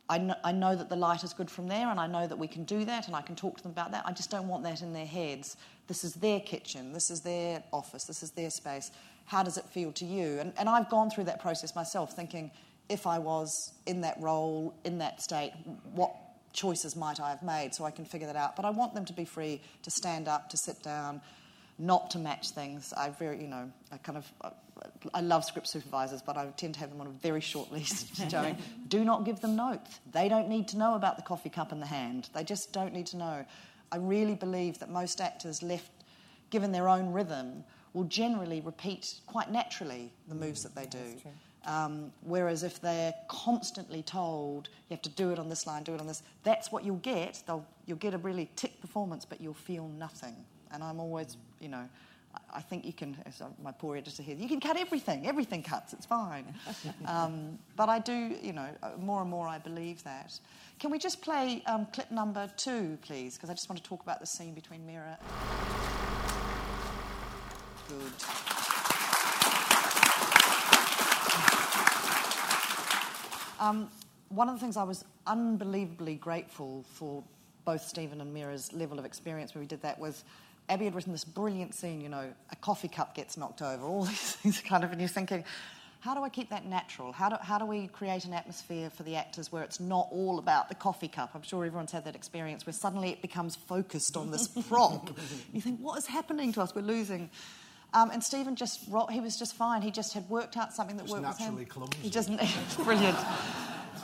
[0.08, 2.40] I know, I know, that the light is good from there, and I know that
[2.40, 4.04] we can do that, and I can talk to them about that.
[4.06, 5.58] I just don't want that in their heads.
[5.88, 8.92] This is their kitchen, this is their office, this is their space.
[9.26, 10.40] How does it feel to you?
[10.40, 12.52] And, and I've gone through that process myself, thinking
[12.90, 15.54] if I was in that role, in that state,
[15.94, 16.14] what
[16.54, 18.56] choices might I have made so I can figure that out.
[18.56, 21.22] But I want them to be free to stand up, to sit down,
[21.80, 22.94] not to match things.
[22.96, 24.32] I very, you know, I kind of,
[25.14, 28.16] I love script supervisors, but I tend to have them on a very short list,
[28.88, 30.00] do not give them notes.
[30.12, 32.30] They don't need to know about the coffee cup in the hand.
[32.34, 33.46] They just don't need to know.
[33.92, 35.92] I really believe that most actors left,
[36.50, 41.22] given their own rhythm, will generally repeat quite naturally the moves that they do.
[41.66, 45.94] Um, whereas if they're constantly told you have to do it on this line, do
[45.94, 47.42] it on this, that's what you'll get.
[47.48, 50.36] They'll, you'll get a really tick performance, but you'll feel nothing.
[50.74, 51.88] And I'm always, you know,
[52.54, 55.28] I think you can, as my poor editor here, you can cut everything.
[55.28, 56.54] Everything cuts, it's fine.
[57.06, 60.38] um, but I do, you know, uh, more and more I believe that.
[60.80, 63.36] Can we just play um, clip number two, please?
[63.36, 65.18] Because I just want to talk about the scene between Meera.
[67.94, 68.12] Good.
[73.60, 73.90] Um,
[74.30, 77.24] one of the things I was unbelievably grateful for
[77.66, 80.24] both Stephen and Meera's level of experience when we did that was
[80.70, 84.04] Abi had written this brilliant scene, you know, a coffee cup gets knocked over, all
[84.06, 85.44] these things kind of, and you're thinking,
[86.00, 87.14] how do I keep that natural?
[87.14, 90.40] How do, how do we create an atmosphere for the actors where it's not all
[90.40, 91.32] about the coffee cup?
[91.34, 95.12] I'm sure everyone's had that experience where suddenly it becomes focused on this prop.
[95.54, 96.76] you think, what is happening to us?
[96.76, 97.30] We're losing.
[97.94, 99.82] Um, and Stephen just, he was just fine.
[99.82, 101.66] He just had worked out something that just worked with him.
[101.66, 101.98] Clumsy.
[102.02, 102.30] He just,
[102.84, 103.18] brilliant.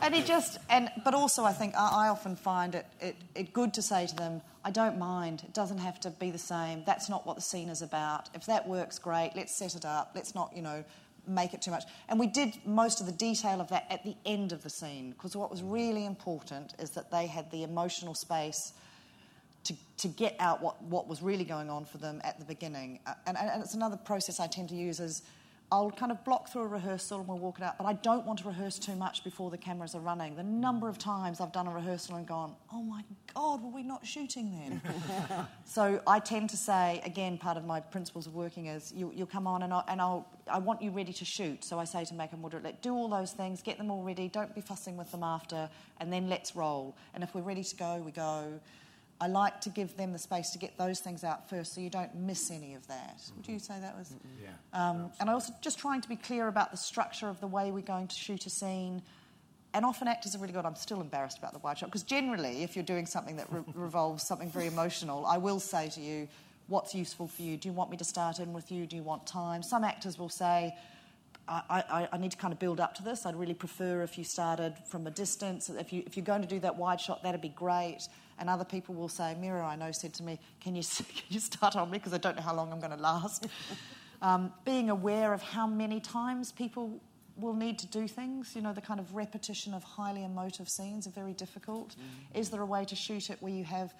[0.01, 3.53] and he just, and but also I think I, I often find it, it, it
[3.53, 5.41] good to say to them, I don't mind.
[5.43, 6.83] It doesn't have to be the same.
[6.85, 8.29] That's not what the scene is about.
[8.35, 9.31] If that works, great.
[9.35, 10.11] Let's set it up.
[10.13, 10.83] Let's not, you know,
[11.27, 11.83] make it too much.
[12.09, 15.11] And we did most of the detail of that at the end of the scene
[15.11, 18.73] because what was really important is that they had the emotional space
[19.69, 22.99] to, to get out what, what was really going on for them at the beginning.
[23.05, 25.21] Uh, and, and it's another process I tend to use is
[25.71, 28.25] I'll kind of block through a rehearsal and we'll walk it out, but I don't
[28.25, 30.35] want to rehearse too much before the cameras are running.
[30.35, 33.03] The number of times I've done a rehearsal and gone, oh my
[33.35, 34.81] God, were we not shooting then?
[35.65, 39.27] so I tend to say, again, part of my principles of working is you, will
[39.27, 41.63] come on and, I'll, and I'll, I want you ready to shoot.
[41.63, 44.01] So I say to make and moderate, let do all those things, get them all
[44.01, 46.95] ready, don't be fussing with them after, and then let's roll.
[47.13, 48.59] And if we're ready to go, we go.
[49.21, 51.89] I like to give them the space to get those things out first so you
[51.89, 53.17] don't miss any of that.
[53.17, 53.37] Mm-hmm.
[53.37, 54.09] Would you say that was?
[54.09, 54.43] Mm-hmm.
[54.43, 54.89] Yeah.
[54.89, 57.71] Um, and I also just trying to be clear about the structure of the way
[57.71, 59.01] we're going to shoot a scene.
[59.73, 60.65] And often actors are really good.
[60.65, 63.61] I'm still embarrassed about the wide shot because generally, if you're doing something that re-
[63.75, 66.27] revolves something very emotional, I will say to you,
[66.67, 67.57] "What's useful for you?
[67.57, 68.87] Do you want me to start in with you?
[68.87, 70.73] Do you want time?" Some actors will say,
[71.49, 73.25] I, I, I, need to kind of build up to this.
[73.25, 75.69] I'd really prefer if you started from a distance.
[75.69, 78.07] If, you, if you're going to do that wide shot, that'd be great.
[78.39, 81.39] And other people will say, Meera, I know, said to me, Can you, can you
[81.39, 81.97] start on me?
[81.97, 83.47] Because I don't know how long I'm going to last.
[84.21, 87.01] um, being aware of how many times people
[87.39, 91.07] will need to do things, you know, the kind of repetition of highly emotive scenes
[91.07, 91.95] are very difficult.
[91.95, 92.39] Mm.
[92.39, 93.93] Is there a way to shoot it where you have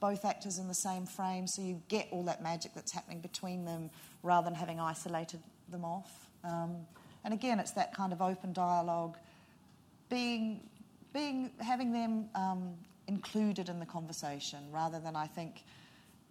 [0.00, 3.64] both actors in the same frame so you get all that magic that's happening between
[3.64, 3.90] them
[4.22, 6.28] rather than having isolated them off?
[6.44, 6.86] Um,
[7.24, 9.16] and again, it's that kind of open dialogue,
[10.08, 10.60] being,
[11.12, 12.74] being, having them um,
[13.08, 15.64] included in the conversation rather than I think.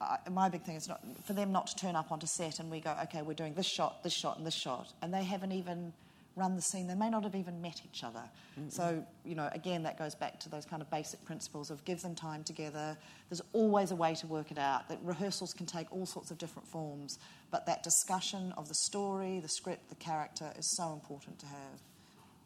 [0.01, 2.69] Uh, my big thing is not, for them not to turn up onto set and
[2.69, 5.53] we go, okay, we're doing this shot, this shot, and this shot, and they haven't
[5.53, 5.93] even
[6.35, 6.87] run the scene.
[6.87, 8.23] They may not have even met each other.
[8.59, 8.69] Mm-hmm.
[8.69, 12.01] So, you know, again, that goes back to those kind of basic principles of give
[12.01, 12.97] them time together.
[13.29, 14.89] There's always a way to work it out.
[14.89, 17.17] That rehearsals can take all sorts of different forms,
[17.51, 21.79] but that discussion of the story, the script, the character is so important to have.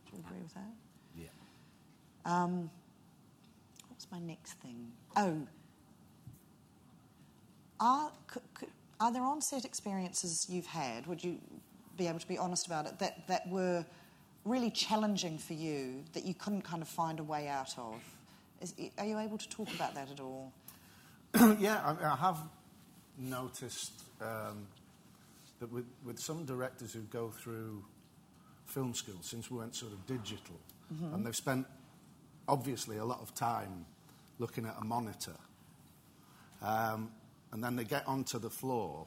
[0.05, 0.73] Do you agree with that?
[1.15, 1.27] Yeah.
[2.25, 2.69] Um,
[4.11, 4.91] my next thing?
[5.15, 5.47] Oh,
[7.79, 8.11] are,
[8.99, 11.07] are there on-set experiences you've had?
[11.07, 11.39] Would you
[11.97, 13.85] be able to be honest about it that, that were
[14.45, 18.01] really challenging for you that you couldn't kind of find a way out of?
[18.61, 20.51] Is, are you able to talk about that at all?
[21.59, 22.37] yeah, I, I, have
[23.17, 24.67] noticed um,
[25.59, 27.83] that with, with some directors who go through
[28.65, 30.59] film school, since we went sort of digital,
[30.93, 31.13] mm-hmm.
[31.13, 31.67] and they've spent
[32.47, 33.85] obviously a lot of time
[34.39, 35.35] looking at a monitor.
[36.61, 37.11] Um,
[37.51, 39.05] and then they get onto the floor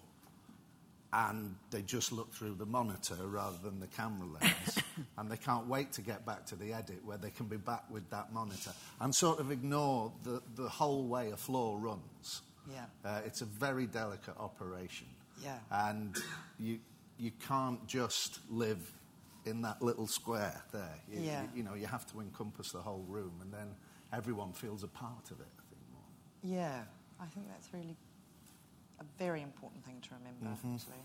[1.12, 4.78] and they just look through the monitor rather than the camera lens.
[5.18, 7.84] and they can't wait to get back to the edit where they can be back
[7.90, 12.40] with that monitor and sort of ignore the, the whole way a floor runs.
[12.70, 12.84] Yeah.
[13.04, 15.06] Uh, it's a very delicate operation.
[15.42, 15.58] Yeah.
[15.70, 16.16] And
[16.58, 16.78] you,
[17.18, 18.78] you can't just live
[19.44, 20.98] in that little square there.
[21.12, 21.42] You, Yeah.
[21.42, 23.74] you, you know, you have to encompass the whole room and then
[24.12, 26.56] everyone feels a part of it, I think, more.
[26.58, 26.82] Yeah,
[27.20, 27.96] I think that's really
[29.00, 30.74] a very important thing to remember, mm-hmm.
[30.74, 31.04] actually.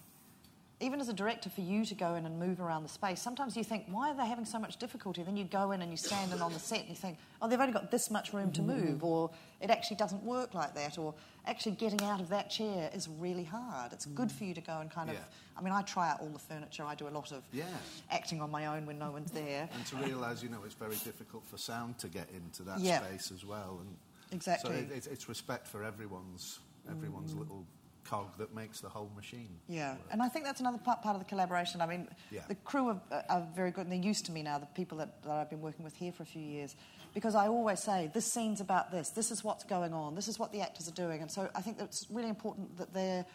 [0.79, 3.57] Even as a director, for you to go in and move around the space, sometimes
[3.57, 5.23] you think, why are they having so much difficulty?
[5.23, 7.49] Then you go in and you stand in on the set and you think, oh,
[7.49, 8.67] they've only got this much room to mm.
[8.67, 11.15] move, or it actually doesn't work like that, or
[11.47, 13.91] actually getting out of that chair is really hard.
[13.91, 14.37] It's good mm.
[14.37, 15.15] for you to go and kind of.
[15.15, 15.21] Yeah.
[15.57, 17.65] I mean, I try out all the furniture, I do a lot of Yeah.
[18.11, 19.67] acting on my own when no one's there.
[19.73, 23.01] And to realise, you know, it's very difficult for sound to get into that Yeah.
[23.01, 23.79] space as well.
[23.81, 23.97] And
[24.31, 24.71] Exactly.
[24.71, 26.59] So it, it's, it's respect for everyone's
[26.89, 27.39] everyone's mm.
[27.39, 27.65] little
[28.09, 29.49] cog that makes the whole machine.
[29.67, 30.01] Yeah, work.
[30.11, 31.81] and I think that's another part, part of the collaboration.
[31.81, 32.41] I mean, Yeah.
[32.47, 35.21] the crew are, are very good, and they're used to me now, the people that,
[35.23, 36.75] that I've been working with here for a few years,
[37.13, 40.37] because I always say, this scene's about this, this is what's going on, this is
[40.39, 41.21] what the actors are doing.
[41.21, 43.25] And so I think that's really important that they're.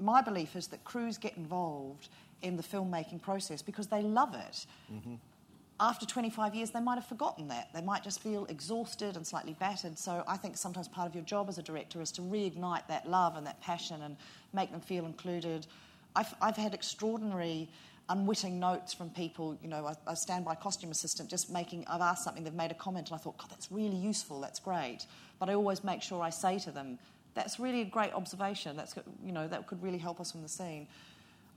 [0.00, 2.08] My belief is that crews get involved
[2.40, 4.66] in the filmmaking process because they love it.
[4.90, 5.14] Mm-hmm.
[5.82, 7.70] After 25 years, they might have forgotten that.
[7.74, 9.98] They might just feel exhausted and slightly battered.
[9.98, 13.10] So I think sometimes part of your job as a director is to reignite that
[13.10, 14.16] love and that passion and
[14.52, 15.66] make them feel included.
[16.14, 17.68] I've, I've had extraordinary
[18.08, 19.58] unwitting notes from people.
[19.60, 22.74] You know, a, a standby costume assistant just making, I've asked something, they've made a
[22.74, 25.06] comment, and I thought, God, that's really useful, that's great.
[25.40, 26.96] But I always make sure I say to them,
[27.34, 28.76] that's really a great observation.
[28.76, 30.86] That's, you know, that could really help us from the scene.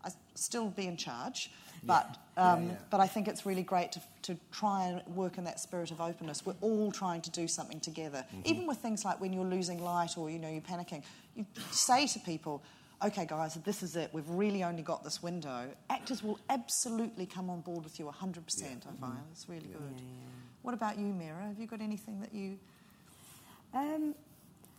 [0.06, 1.50] I still be in charge,
[1.84, 2.06] but
[2.38, 2.78] um, Yeah, yeah.
[2.91, 6.00] but I think it's really great to, to try and work in that spirit of
[6.00, 6.46] openness.
[6.46, 10.18] We're all trying to do something together, even with things like when you're losing light
[10.18, 11.04] or you know you're panicking.
[11.36, 12.62] You say to people,
[13.04, 14.10] "Okay, guys, this is it.
[14.13, 18.88] We've really only got this window." Actors will absolutely come on board with you 100%.
[18.88, 20.02] I find it's really good.
[20.62, 21.48] What about you, Meera?
[21.48, 22.58] Have you got anything that you
[23.74, 24.15] Um,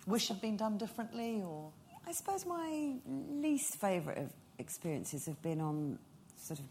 [0.06, 1.70] wish had been done differently, or
[2.06, 5.98] I suppose my least favourite of experiences have been on
[6.36, 6.66] sort of,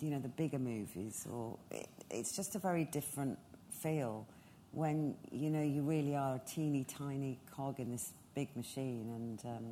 [0.00, 3.38] you know, the bigger movies, or it, it's just a very different
[3.70, 4.26] feel
[4.72, 9.40] when you know you really are a teeny tiny cog in this big machine, and
[9.44, 9.64] um,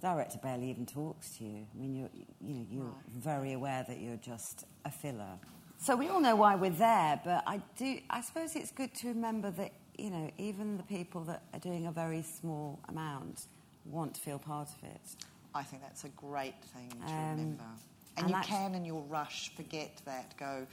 [0.00, 1.66] director barely even talks to you.
[1.74, 5.38] I mean, you're you know you're very aware that you're just a filler.
[5.78, 7.98] So we all know why we're there, but I do.
[8.10, 11.86] I suppose it's good to remember that you know even the people that are doing
[11.86, 13.46] a very small amount
[13.84, 15.16] want to feel part of it.
[15.56, 17.64] I think that's a great thing to Um, remember.
[18.16, 20.36] And, and you can, in your rush, forget that.
[20.38, 20.66] Go,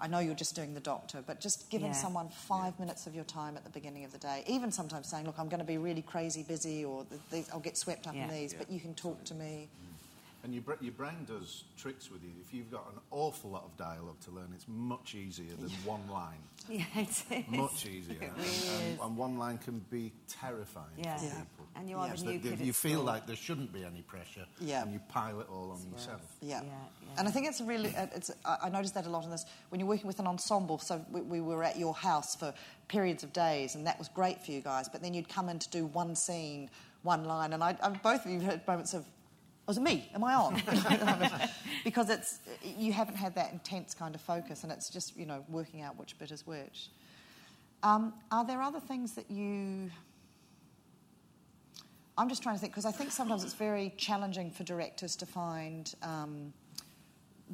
[0.00, 1.92] I know you're just doing the doctor, but just giving Yeah.
[2.04, 5.26] someone five minutes of your time at the beginning of the day, even sometimes saying,
[5.26, 8.14] Look, I'm going to be really crazy busy, or th- these, I'll get swept up
[8.14, 8.58] in these, Yeah.
[8.58, 9.68] but you can talk to me.
[10.44, 12.30] And your, bra- your brain does tricks with you.
[12.40, 16.00] If you've got an awful lot of dialogue to learn, it's much easier than one
[16.10, 16.38] line.
[16.68, 17.24] Yeah, it is.
[17.48, 18.16] Much easier.
[18.20, 19.00] It and, really and- is.
[19.00, 21.16] and one line can be terrifying Yeah.
[21.16, 21.30] for Yeah.
[21.34, 21.66] people.
[21.76, 22.14] And you are Yeah.
[22.14, 23.04] the new kid you feel school.
[23.04, 24.82] like there shouldn't be any pressure, Yeah.
[24.82, 26.20] and you pile it all on yourself.
[26.40, 26.60] Yeah.
[26.62, 27.18] Yeah, yeah.
[27.18, 29.44] And I think it's really, uh, it's, I I noticed that a lot in this.
[29.68, 32.52] When you're working with an ensemble, so we, we were at your house for
[32.88, 35.60] periods of days, and that was great for you guys, but then you'd come in
[35.60, 36.68] to do one scene,
[37.04, 39.04] one line, and I, I, both of you had moments of,
[39.66, 40.10] was it me?
[40.14, 40.60] Am I on?
[41.84, 45.44] because it's, you haven't had that intense kind of focus, and it's just, you know,
[45.48, 46.90] working out which bit is which.
[47.82, 49.90] Um, are there other things that you
[52.16, 55.26] I'm just trying to think because I think sometimes it's very challenging for directors to
[55.26, 56.52] find um,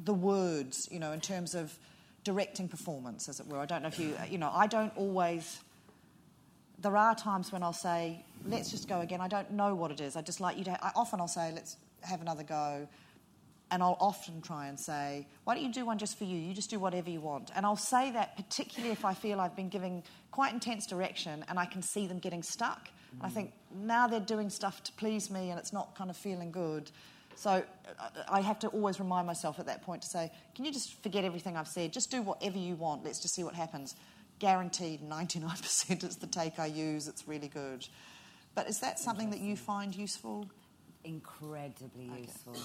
[0.03, 1.77] the words, you know, in terms of
[2.23, 3.57] directing performance, as it were.
[3.57, 5.59] I don't know if you, you know, I don't always.
[6.81, 10.01] There are times when I'll say, "Let's just go again." I don't know what it
[10.01, 10.15] is.
[10.15, 10.85] I just like you to.
[10.85, 12.87] I, often I'll say, "Let's have another go,"
[13.71, 16.37] and I'll often try and say, "Why don't you do one just for you?
[16.37, 19.55] You just do whatever you want." And I'll say that particularly if I feel I've
[19.55, 22.89] been giving quite intense direction and I can see them getting stuck.
[23.21, 26.51] I think now they're doing stuff to please me and it's not kind of feeling
[26.51, 26.91] good.
[27.35, 27.63] So
[27.99, 31.01] uh, I have to always remind myself at that point to say, "Can you just
[31.01, 31.93] forget everything I've said?
[31.93, 33.03] Just do whatever you want.
[33.03, 33.95] Let's just see what happens."
[34.39, 37.07] Guaranteed, 99% is the take I use.
[37.07, 37.87] It's really good.
[38.55, 40.49] But is that something that you find useful?
[41.03, 42.21] Incredibly Okay.
[42.21, 42.55] useful.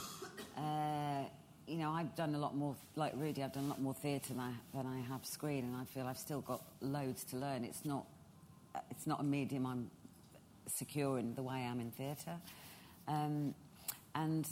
[0.57, 1.25] Uh,
[1.67, 4.35] you know, I've done a lot more, like Rudi, I've done a lot more theatre
[4.35, 7.65] than I, than I have screen, and I feel I've still got loads to learn.
[7.65, 8.05] It's not,
[8.91, 9.91] it's not a medium I'm
[10.67, 12.37] secure in the way I am in theatre.
[13.09, 13.55] Um,
[14.15, 14.47] and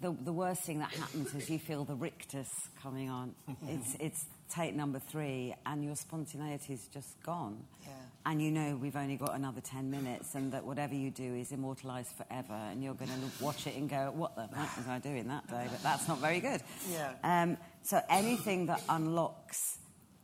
[0.00, 2.48] the, the worst thing that happens is you feel the rictus
[2.82, 3.34] coming on.
[3.68, 7.58] It's, it's take number three and your spontaneity's just gone.
[7.82, 7.88] Yeah.
[8.26, 11.52] And you know we've only got another 10 minutes and that whatever you do is
[11.52, 14.98] immortalised forever and you're going to watch it and go, what the heck was I
[14.98, 15.66] doing that day?
[15.70, 16.62] But that's not very good.
[16.90, 17.12] Yeah.
[17.22, 19.58] Um, so anything that unlocks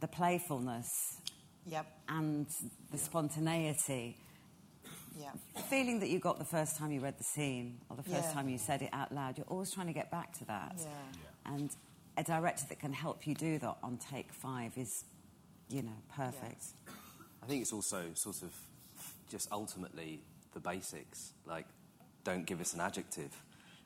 [0.00, 0.88] the playfulness
[1.66, 1.86] Yep.
[2.08, 2.46] and
[2.90, 4.16] the spontaneity,
[5.14, 5.32] Yeah.
[5.54, 8.28] the feeling that you got the first time you read the scene or the first
[8.28, 8.32] Yeah.
[8.32, 10.76] time you said it out loud, you're always trying to get back to that.
[10.78, 11.52] Yeah.
[11.52, 11.70] And
[12.16, 15.04] a director that can help you do that on take five is,
[15.68, 16.64] you know, perfect.
[16.88, 16.92] I
[17.50, 18.52] think it's also sort of
[19.30, 20.20] just ultimately
[20.54, 21.32] the basics.
[21.46, 21.66] Like,
[22.24, 23.30] don't give us an adjective,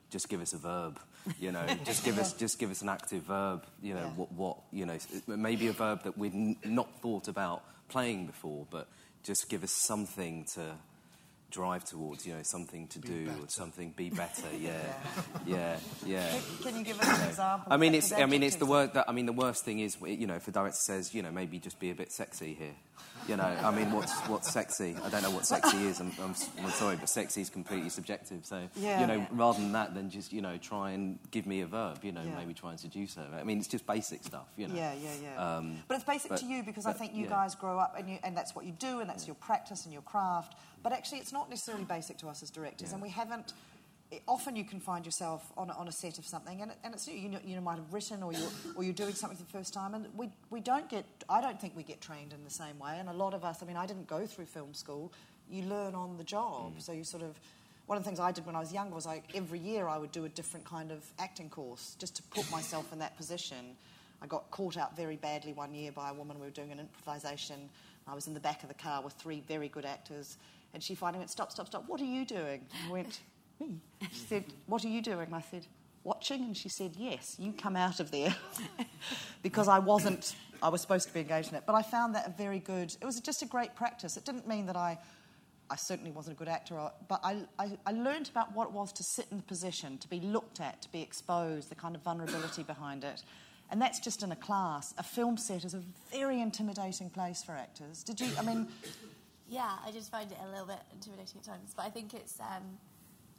[0.09, 0.99] just give us a verb.
[1.39, 3.65] You know, just give us just give us an active verb.
[3.81, 4.11] You know, Yeah.
[4.15, 4.97] what what you know,
[5.27, 8.87] maybe a verb that we'd n- not thought about playing before, but
[9.23, 10.75] just give us something to
[11.51, 12.25] drive towards.
[12.27, 13.91] You know, something to do or something.
[13.95, 14.47] Be better.
[14.59, 14.73] Yeah,
[15.47, 16.29] yeah, yeah.
[16.29, 17.73] Can, can you give us an example?
[17.73, 18.11] I mean, it's.
[18.11, 19.05] I mean, it's the word that.
[19.09, 21.57] I mean, the worst thing is, you know, if a director says, you know, maybe
[21.59, 22.75] just be a bit sexy here.
[23.27, 24.95] You know, I mean, what's what's sexy?
[25.03, 25.99] I don't know what sexy is.
[25.99, 28.45] I'm, I'm, I'm sorry, but sexy is completely subjective.
[28.45, 29.01] So, Yeah.
[29.01, 31.99] you know, rather than that, then just you know, try and give me a verb.
[32.03, 32.35] You know, Yeah.
[32.35, 33.27] maybe try and seduce her.
[33.33, 34.45] I mean, it's just basic stuff.
[34.57, 34.75] You know.
[34.75, 35.57] Yeah, yeah, yeah.
[35.57, 38.07] Um, but it's basic but- to you because I think you guys grow up and,
[38.07, 40.55] you, and that's what you do and that's your practice and your craft.
[40.83, 43.53] But actually, it's not necessarily basic to us as directors, and we haven't.
[44.27, 46.93] Often you can find yourself on a, on a set of something, and, it, and
[46.93, 49.43] it's you know, you know might have written or you're or you're doing something for
[49.43, 51.05] the first time, and we we don't get.
[51.27, 53.61] I don't think we get trained in the same way, and a lot of us.
[53.61, 55.11] I mean, I didn't go through film school.
[55.49, 56.81] You learn on the job, mm.
[56.81, 57.39] so you sort of.
[57.87, 59.99] One of the things I did when I was younger was like every year I
[59.99, 63.75] would do a different kind of acting course just to put myself in that position.
[64.23, 66.39] I got caught out very badly one year by a woman.
[66.39, 67.69] We were doing an improvisation.
[68.07, 70.37] I was in the back of the car with three very good actors,
[70.73, 71.83] and she finally went, "Stop, stop, stop!
[71.87, 73.19] What are you doing?" I went,
[73.59, 73.79] "Me."
[74.11, 75.67] She said, "What are you doing?" I said,
[76.03, 78.35] "Watching." And she said, "Yes, you come out of there,"
[79.41, 80.35] because I wasn't.
[80.63, 82.95] I was supposed to be engaged in it, but I found that a very good.
[83.01, 84.17] It was just a great practice.
[84.17, 84.97] It didn't mean that I.
[85.67, 86.75] I certainly wasn't a good actor,
[87.07, 90.07] but I, I, I learned about what it was to sit in the position, to
[90.07, 93.23] be looked at, to be exposed, the kind of vulnerability behind it.
[93.71, 94.93] And that's just in a class.
[94.99, 98.03] A film set is a very intimidating place for actors.
[98.03, 98.67] Did you, I mean,
[99.49, 101.73] Yeah, I just find it a little bit intimidating at times.
[101.75, 102.39] But I think it's.
[102.39, 102.77] Um,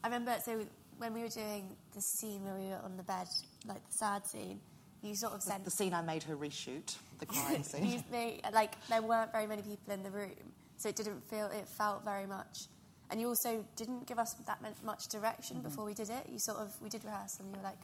[0.04, 0.64] I remember so
[0.98, 3.26] when we were doing the scene where we were on the bed,
[3.66, 4.60] like the sad scene,
[5.02, 8.04] you sort of sent the scene I made her reshoot, the crying you, scene.
[8.10, 10.30] they, like there weren't very many people in the room,
[10.76, 11.46] so it didn't feel.
[11.46, 12.64] It felt very much.
[13.10, 15.68] And you also didn't give us that mu- much direction Mm-hmm.
[15.68, 16.26] before we did it.
[16.30, 17.78] You sort of we did rehearse, and you were like,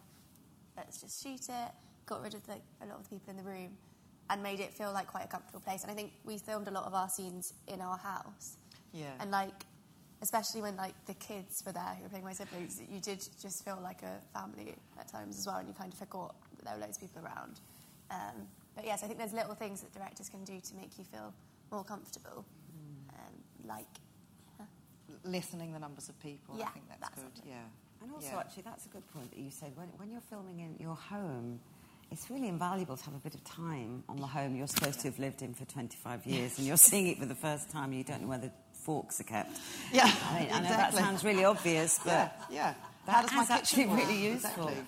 [0.77, 1.71] "Let's just shoot it."
[2.07, 3.71] Got rid of the, a lot of the people in the room,
[4.31, 5.83] and made it feel like quite a comfortable place.
[5.83, 8.57] And I think we filmed a lot of our scenes in our house.
[8.93, 9.07] Yeah.
[9.21, 9.65] And like,
[10.23, 13.65] especially when like the kids were there who were playing my siblings, you did just
[13.65, 16.75] feel like a family at times as well, and you kind of forgot that there
[16.75, 17.61] were loads of people around.
[18.11, 21.05] Um, but yes, I think there's little things that directors can do to make you
[21.05, 21.35] feel
[21.71, 22.45] more comfortable,
[23.11, 23.35] um,
[23.69, 23.87] like.
[25.25, 27.21] Lessening the numbers of people, I Yeah, think that's that good.
[27.23, 27.63] sort of- Yeah.
[28.01, 28.39] And also, Yeah.
[28.41, 29.77] actually, that's a good point that you said.
[29.77, 31.61] When, when you're filming in your home,
[32.11, 35.09] it's really invaluable to have a bit of time on the home you're supposed to
[35.11, 37.93] have lived in for 25 years, and you're seeing it for the first time.
[37.93, 38.51] You don't know where the
[38.83, 39.59] forks are kept.
[39.93, 42.75] Yeah, I, mean, I know that sounds really obvious, but Yeah, yeah.
[43.07, 43.99] that How does my is actually work?
[44.01, 44.69] really useful.
[44.69, 44.87] Exactly.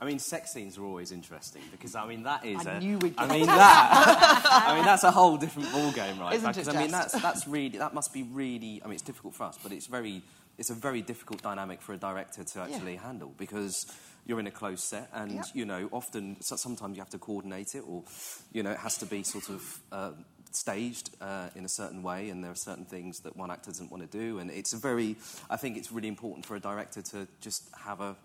[0.00, 2.64] I mean, sex scenes are always interesting because I mean that is.
[2.64, 4.42] I a, knew we'd I mean that.
[4.68, 6.34] I mean that's a whole different ball game, right?
[6.34, 8.80] Isn't it because I mean that's that's really that must be really.
[8.84, 10.22] I mean, it's difficult for us, but it's very
[10.56, 13.86] it's a very difficult dynamic for a director to actually handle because
[14.24, 15.44] you're in a close set, and Yep.
[15.54, 18.04] you know often sometimes you have to coordinate it, or
[18.52, 19.80] you know it has to be sort of.
[19.90, 20.10] Uh,
[20.52, 23.90] staged uh, in a certain way and there are certain things that one actor doesn't
[23.90, 25.16] want to do and it's a very
[25.50, 28.16] i think it's really important for a director to just have a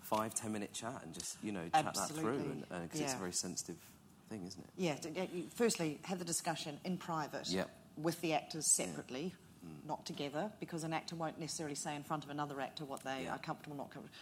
[0.00, 2.64] five ten minute chat and just you know chat that through Absolutely.
[2.70, 3.76] and because it's a very sensitive
[4.28, 7.68] thing isn't it Yeah, to get you- firstly, have the discussion in private Yep.
[7.98, 9.34] with the actors separately,
[9.86, 13.24] not together, because an actor won't necessarily say in front of another actor what they
[13.24, 13.34] Yeah.
[13.34, 14.16] are comfortable, not comfortable.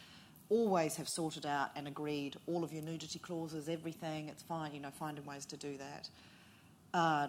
[0.48, 4.28] Always have sorted out and agreed all of your nudity clauses, everything.
[4.28, 6.10] It's fine, you know, finding ways to do that.
[6.94, 7.28] Uh,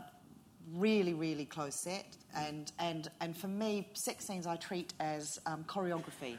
[0.76, 2.06] really, really close set,
[2.36, 6.38] and and and for me, sex scenes I treat as um, choreography.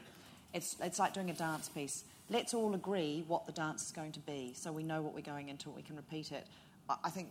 [0.53, 2.03] It's it's like doing a dance piece.
[2.29, 5.21] Let's all agree what the dance is going to be, so we know what we're
[5.21, 6.47] going into, we can repeat it.
[6.89, 7.29] I, I think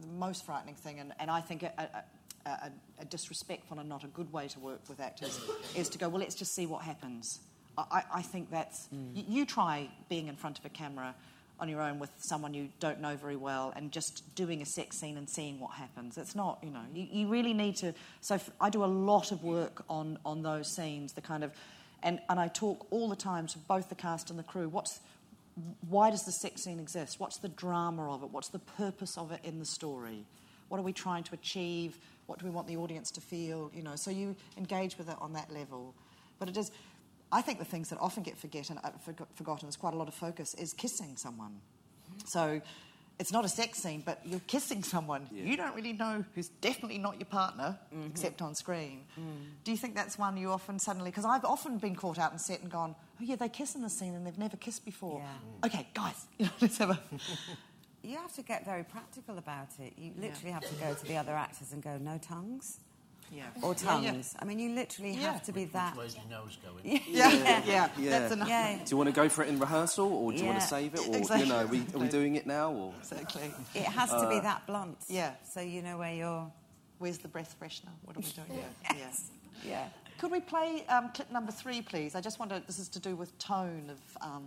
[0.00, 4.04] the most frightening thing, and, and I think a, a, a, a disrespectful and not
[4.04, 5.40] a good way to work with actors,
[5.74, 7.40] is to go, well, let's just see what happens.
[7.76, 11.14] I, I, think that's you, you try being in front of a camera
[11.60, 14.98] on your own with someone you don't know very well and just doing a sex
[14.98, 16.16] scene and seeing what happens.
[16.16, 17.94] It's not, you know, you, you really need to.
[18.20, 21.52] So f- I do a lot of work on, on those scenes, the kind of,
[22.02, 24.68] and, and I talk all the time to both the cast and the crew.
[24.68, 25.00] What's,
[25.88, 27.18] why does the sex scene exist?
[27.18, 28.30] What's the drama of it?
[28.30, 30.24] What's the purpose of it in the story?
[30.68, 31.98] What are we trying to achieve?
[32.26, 33.70] What do we want the audience to feel?
[33.74, 35.94] You know, so you engage with it on that level.
[36.38, 36.70] But it is,
[37.30, 38.90] I think the things that often get forgotten, uh,
[39.34, 41.60] forgotten, there's quite a lot of focus, is kissing someone.
[42.24, 42.60] So
[43.18, 45.26] it's not a sex scene, but you're kissing someone.
[45.32, 45.44] Yeah.
[45.44, 48.06] You don't really know who's definitely not your partner, mm-hmm.
[48.06, 49.04] except on screen.
[49.18, 49.24] Mm.
[49.64, 52.40] Do you think that's one you often suddenly, because I've often been caught out and
[52.40, 55.20] set and gone, oh yeah, they kiss in the scene and they've never kissed before.
[55.20, 55.66] Yeah.
[55.66, 56.26] Okay, guys,
[56.60, 57.00] let's have a.
[58.02, 59.94] you have to get very practical about it.
[59.98, 60.52] You literally yeah.
[60.54, 62.78] have to go to the other actors and go, no tongues.
[63.30, 63.44] Yeah.
[63.62, 64.04] Or tongues.
[64.04, 64.22] Yeah, yeah.
[64.40, 65.32] I mean, you literally yeah.
[65.32, 65.96] have to be that.
[65.96, 67.02] Where's your nose going?
[67.06, 67.30] yeah.
[67.66, 67.88] yeah.
[67.98, 68.18] yeah.
[68.18, 68.48] That's enough.
[68.48, 68.78] Yeah.
[68.78, 70.94] Do you want to go for it in rehearsal, or do you want to save
[70.94, 71.46] it, or exactly.
[71.46, 73.52] you know, are we, are we doing it now, or exactly?
[73.74, 74.98] It has to be uh, that blunt.
[75.08, 75.32] Yeah.
[75.52, 76.50] So you know where you're.
[76.98, 77.92] Where's the breath freshener?
[78.04, 78.64] What are we doing?
[78.96, 79.30] yes.
[79.64, 79.70] Yeah.
[79.70, 79.88] Yeah.
[80.18, 82.14] Could we play um, clip number three, please?
[82.14, 82.60] I just wonder.
[82.66, 84.00] This is to do with tone of.
[84.20, 84.46] Um,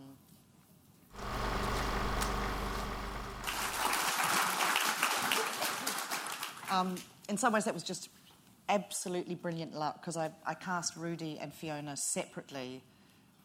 [6.72, 6.96] um,
[7.30, 8.10] in some ways, that was just
[8.70, 12.84] absolutely brilliant luck because I, I cast Rudi and Fiona separately,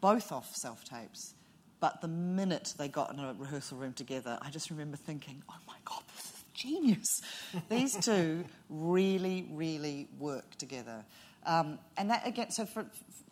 [0.01, 1.35] both off self tapes.
[1.79, 5.59] But the minute they got in a rehearsal room together, I just remember thinking, oh
[5.67, 7.21] my God, this is genius.
[7.69, 11.05] These two really, really work together.
[11.45, 12.87] Um, and that, again, so for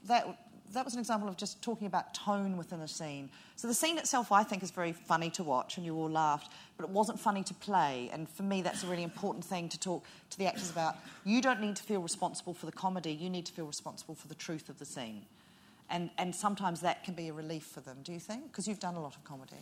[0.07, 0.39] that,
[0.75, 3.31] that was an example of just talking about tone within a scene.
[3.57, 6.53] So the scene itself, I think, is very funny to watch, and you all laughed,
[6.77, 8.11] but it wasn't funny to play.
[8.13, 10.97] And for me, that's a really important thing to talk to the actors about.
[11.25, 14.29] You don't need to feel responsible for the comedy, you need to feel responsible for
[14.29, 15.23] the truth of the scene.
[15.91, 18.49] And, and sometimes that can be a relief for them, do you think?
[18.49, 19.57] Because you've done a lot of comedy.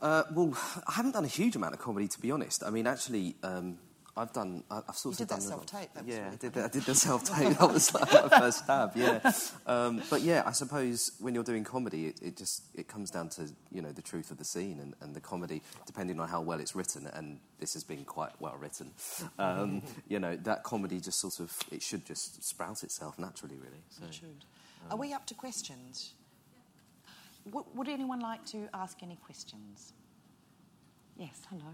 [0.00, 0.56] Uh, well,
[0.86, 2.62] I haven't done a huge amount of comedy, to be honest.
[2.64, 3.78] I mean, actually, um,
[4.18, 4.64] I've done.
[4.70, 5.90] I've sort you of done self tape.
[6.04, 6.52] Yeah, really I did.
[6.52, 7.56] The, I did the self tape.
[7.58, 8.92] that was like my first stab.
[8.96, 9.32] Yeah,
[9.66, 13.28] um, but yeah, I suppose when you're doing comedy, it, it, just it comes down
[13.30, 16.40] to you know the truth of the scene and, and the comedy, depending on how
[16.40, 17.06] well it's written.
[17.14, 18.90] And this has been quite well written.
[19.38, 23.82] Um, you know that comedy just sort of it should just sprout itself naturally, really.
[23.90, 24.44] So, it should.
[24.86, 26.14] Um, Are we up to questions?
[27.46, 29.92] W- would anyone like to ask any questions?
[31.16, 31.40] Yes.
[31.50, 31.72] Hello.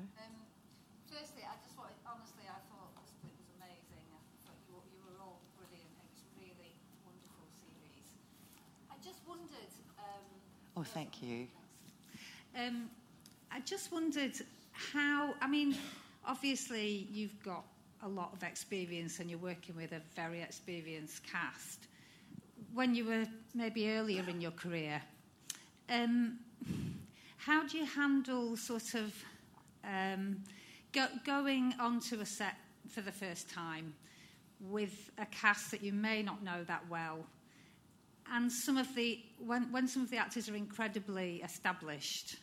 [10.76, 11.46] Oh, thank you.
[12.58, 12.90] Um,
[13.52, 14.32] I just wondered
[14.72, 15.76] how, I mean,
[16.26, 17.64] obviously you've got
[18.02, 21.86] a lot of experience and you're working with a very experienced cast.
[22.72, 25.00] When you were maybe earlier in your career,
[25.88, 26.38] um,
[27.36, 29.14] how do you handle sort of
[29.84, 30.42] um,
[30.92, 32.56] go, going onto a set
[32.88, 33.94] for the first time
[34.60, 37.18] with a cast that you may not know that well
[38.32, 42.36] and some of the when, when some of the actors are incredibly established.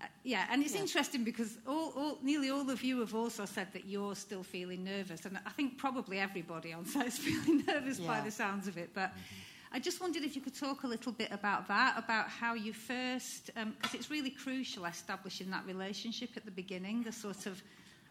[0.00, 0.80] Uh, yeah, and it's yeah.
[0.80, 4.84] interesting because all, all, nearly all of you have also said that you're still feeling
[4.84, 8.08] nervous, and I think probably everybody on set is feeling nervous yeah.
[8.08, 8.90] by the sounds of it.
[8.94, 9.74] But mm-hmm.
[9.74, 12.72] I just wondered if you could talk a little bit about that, about how you
[12.72, 17.62] first, because um, it's really crucial establishing that relationship at the beginning, the sort of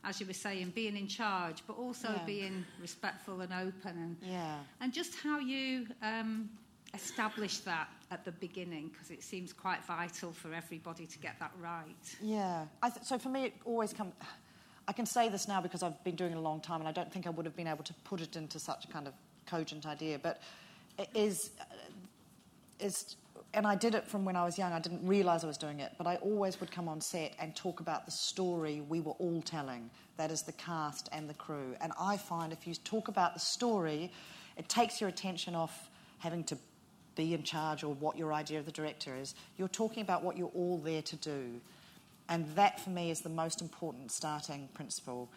[0.03, 2.25] as you were saying, being in charge, but also yeah.
[2.25, 4.55] being respectful and open, and yeah.
[4.79, 6.49] and just how you um,
[6.93, 11.51] establish that at the beginning because it seems quite vital for everybody to get that
[11.61, 12.15] right.
[12.21, 12.65] Yeah.
[12.83, 14.13] Th- so for me, it always comes.
[14.87, 16.91] I can say this now because I've been doing it a long time, and I
[16.91, 19.13] don't think I would have been able to put it into such a kind of
[19.45, 20.19] cogent idea.
[20.19, 20.41] But
[20.97, 21.63] it is uh,
[22.79, 23.15] is.
[23.53, 24.71] And I did it from when I was young.
[24.71, 27.53] I didn't realise I was doing it, but I always would come on set and
[27.53, 29.89] talk about the story we were all telling.
[30.15, 31.75] That is the cast and the crew.
[31.81, 34.09] And I find if you talk about the story,
[34.55, 35.89] it takes your attention off
[36.19, 36.57] having to
[37.15, 39.35] be in charge or what your idea of the director is.
[39.57, 41.61] You're talking about what you're all there to do.
[42.29, 45.29] And that, for me, is the most important starting principle.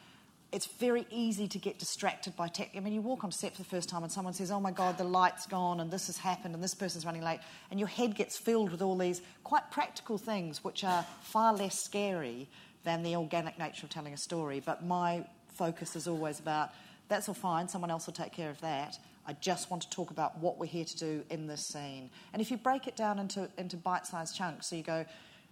[0.53, 2.71] It's very easy to get distracted by tech.
[2.77, 4.71] I mean, you walk on set for the first time and someone says, Oh my
[4.71, 7.41] God, the light's gone and this has happened and this person's running late.
[7.73, 11.81] And your head gets filled with all these quite practical things which are far less
[11.81, 12.49] scary
[12.85, 14.63] than the organic nature of telling a story.
[14.65, 16.71] But my focus is always about
[17.09, 18.99] that's all fine, someone else will take care of that.
[19.27, 22.11] I just want to talk about what we're here to do in this scene.
[22.33, 25.05] And if you break it down into, into bite sized chunks, so you go,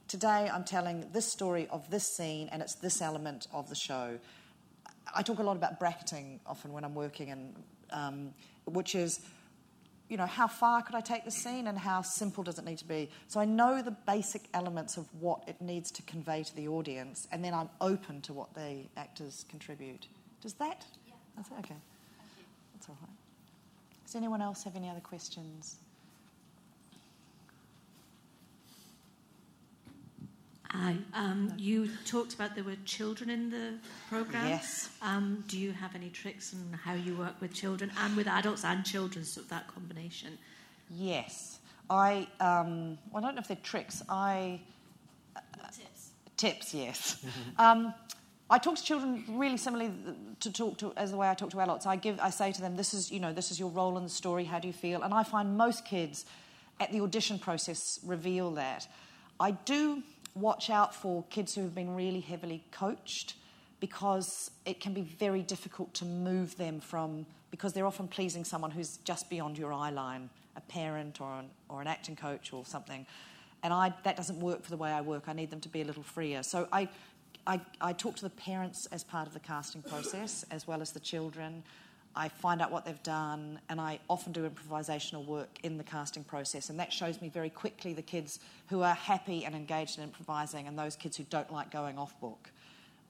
[0.09, 4.19] today I'm telling this story of this scene and it's this element of the show.
[5.15, 7.55] I talk a lot about bracketing often when I'm working, and,
[7.91, 8.35] um,
[8.67, 9.21] which is,
[10.09, 12.79] you know, how far could I take the scene and how simple does it need
[12.79, 13.11] to be?
[13.29, 17.27] So I know the basic elements of what it needs to convey to the audience,
[17.33, 20.07] and then I'm open to what the actors contribute.
[20.41, 20.85] Does that?
[21.07, 21.15] Yeah.
[21.37, 21.77] That's okay.
[22.75, 23.22] That's all right.
[24.13, 25.77] Does anyone else have any other questions?
[30.69, 30.97] Hi.
[31.15, 33.73] Um, you talked about there were children in the
[34.11, 34.49] program.
[34.49, 34.91] Yes.
[35.01, 38.67] Um, do you have any tricks on how you work with children and with adults
[38.67, 40.37] and children, sort of that combination?
[40.91, 41.61] Yes.
[41.89, 44.03] I, um, well, I don't know if they're tricks.
[44.11, 44.61] I.
[45.75, 46.11] Tips.
[46.37, 47.25] Tips, yes.
[48.53, 49.91] I talk to children really similarly
[50.41, 51.87] to talk to as the way I talk to adults.
[51.87, 54.03] I give, I say to them, "This is, you know, this is your role in
[54.03, 54.45] the story.
[54.45, 56.27] How do you feel?" And I find most kids,
[56.79, 58.87] at the audition process, reveal that.
[59.41, 60.03] I do
[60.35, 63.37] watch out for kids who have been really heavily coached,
[63.81, 68.71] because it can be very difficult to move them from because they're often pleasing someone
[68.71, 72.67] who's just beyond your eye line, a parent or an, or an acting coach or
[72.67, 73.07] something.
[73.65, 75.25] And I, that doesn't work for the way I work.
[75.27, 76.43] I need them to be a little freer.
[76.43, 76.89] So I,
[77.47, 80.93] I, I talk to the parents as part of the casting process, as well as
[80.93, 81.63] the children.
[82.15, 86.25] I find out what they've done, and I often do improvisational work in the casting
[86.25, 88.39] process, and that shows me very quickly the kids
[88.69, 92.19] who are happy and engaged in improvising, and those kids who don't like going off
[92.21, 92.51] book.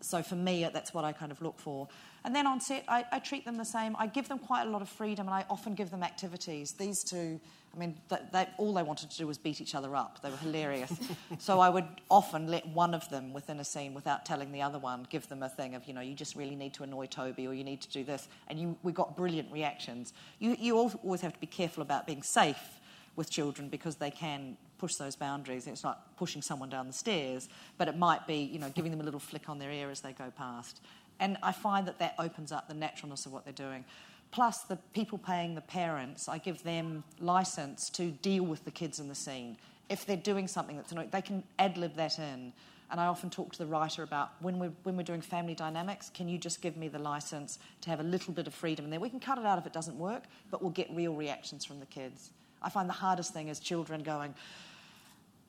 [0.01, 1.89] So for me, that's what I kind of look for.
[2.25, 3.97] And then on set, I, I treat them the same.
[3.99, 6.73] I give them quite a lot of freedom, and I often give them activities.
[6.73, 7.41] These two,
[7.75, 10.23] I mean, they, they, all they wanted to do was beat each other up.
[10.23, 10.93] They were hilarious.
[11.39, 14.79] so I would often let one of them within a scene, without telling the other
[14.79, 17.47] one, give them a thing of, you know, you just really need to annoy Toby,
[17.49, 18.29] or you need to do this.
[18.49, 20.13] And you, we got brilliant reactions.
[20.39, 22.79] You, you always have to be careful about being safe
[23.17, 25.67] with children because they can push those boundaries.
[25.67, 27.49] It's like pushing someone down the stairs,
[27.79, 30.01] but it might be, you know, giving them a little flick on their ear as
[30.01, 30.81] they go past.
[31.23, 33.85] And I find that that opens up the naturalness of what they're doing.
[34.33, 38.99] Plus, the people paying the parents, I give them license to deal with the kids
[38.99, 39.57] in the scene.
[39.89, 42.53] If they're doing something that's annoying, they can ad lib that in.
[42.91, 46.11] And I often talk to the writer about when we're, when we're doing family dynamics,
[46.13, 48.99] can you just give me the license to have a little bit of freedom there?
[48.99, 51.79] We can cut it out if it doesn't work, but we'll get real reactions from
[51.79, 52.31] the kids.
[52.61, 54.35] I find the hardest thing is children going,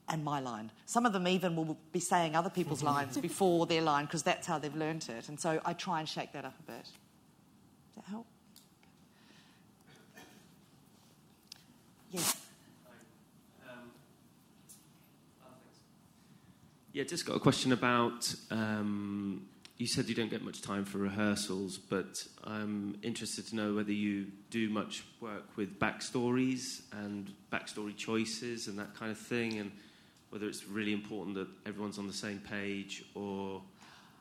[0.09, 0.71] and my line.
[0.85, 4.45] Some of them even will be saying other people's lines before their line because that's
[4.45, 5.29] how they've learnt it.
[5.29, 6.83] And so I try and shake that up a bit.
[6.83, 8.27] Does that help?
[12.11, 12.37] Yes.
[16.91, 18.35] Yeah, just got a question about.
[18.51, 19.47] Um,
[19.77, 23.91] you said you don't get much time for rehearsals, but I'm interested to know whether
[23.91, 29.71] you do much work with backstories and backstory choices and that kind of thing, and
[30.33, 33.61] whether it's really important that everyone's on the same page, or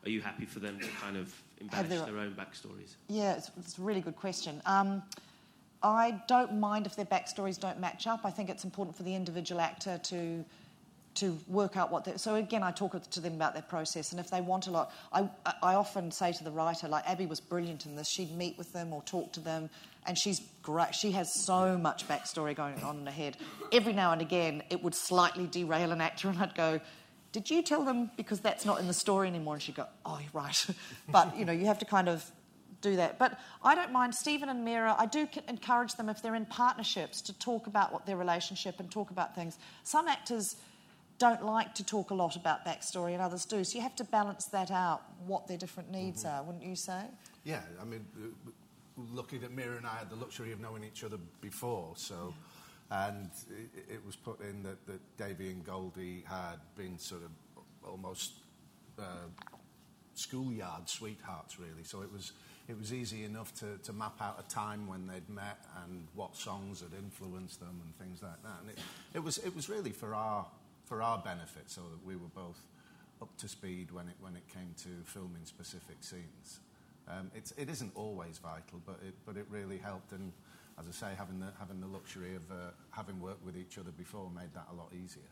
[0.05, 2.97] are you happy for them to kind of embellish their- their own backstories?
[3.09, 4.61] Yeah, it's, it's a really good question.
[4.67, 5.03] Um,
[5.83, 8.27] I don't mind if their backstories don't match up.
[8.27, 10.45] I think it's important for the individual actor to
[11.15, 14.31] to work out what so again I talk to them about their process and if
[14.31, 15.29] they want a lot I,
[15.63, 18.73] I often say to the writer like Abi was brilliant in this she'd meet with
[18.73, 19.69] them or talk to them
[20.07, 23.37] and she's great she has so much backstory going on in her head
[23.73, 26.81] every now and again it would slightly derail an actor and I'd go
[27.33, 30.19] did you tell them because that's not in the story anymore and she'd go oh
[30.21, 30.67] you're right
[31.11, 32.31] but you know you have to kind of
[32.83, 33.19] do that.
[33.19, 34.95] But I don't mind Stephen and Meera.
[34.99, 38.81] I do c- encourage them if they're in partnerships to talk about what their relationship
[38.81, 39.57] and talk about things.
[39.85, 40.57] Some actors
[41.19, 43.63] don't like to talk a lot about backstory, and others do.
[43.63, 45.03] So you have to balance that out.
[45.27, 47.05] What their different needs are, wouldn't you say?
[47.45, 48.51] Yeah, I mean, uh,
[48.97, 52.35] lucky that Meera and I had the luxury of knowing each other before, so.
[52.91, 57.63] And it, it was put in that, that Davy and Goldie had been sort of
[57.89, 58.33] almost
[58.99, 59.29] uh,
[60.15, 61.85] schoolyard sweethearts, really.
[61.85, 62.33] So it was,
[62.69, 66.37] it was easy enough to, to map out a time when they'd met and what
[66.37, 68.61] songs had influenced them and things like that.
[68.61, 68.79] And it,
[69.15, 70.47] it, was, it was really for our,
[70.85, 72.61] for our benefit so that we were both
[73.23, 76.61] up to speed when it, when it came to filming specific scenes.
[77.09, 80.13] Um, it's, it isn't always vital, but it, but it really helped.
[80.13, 80.33] And
[80.79, 83.91] as I say, having the, having the luxury of uh, having worked with each other
[83.91, 85.23] before made that a lot easier.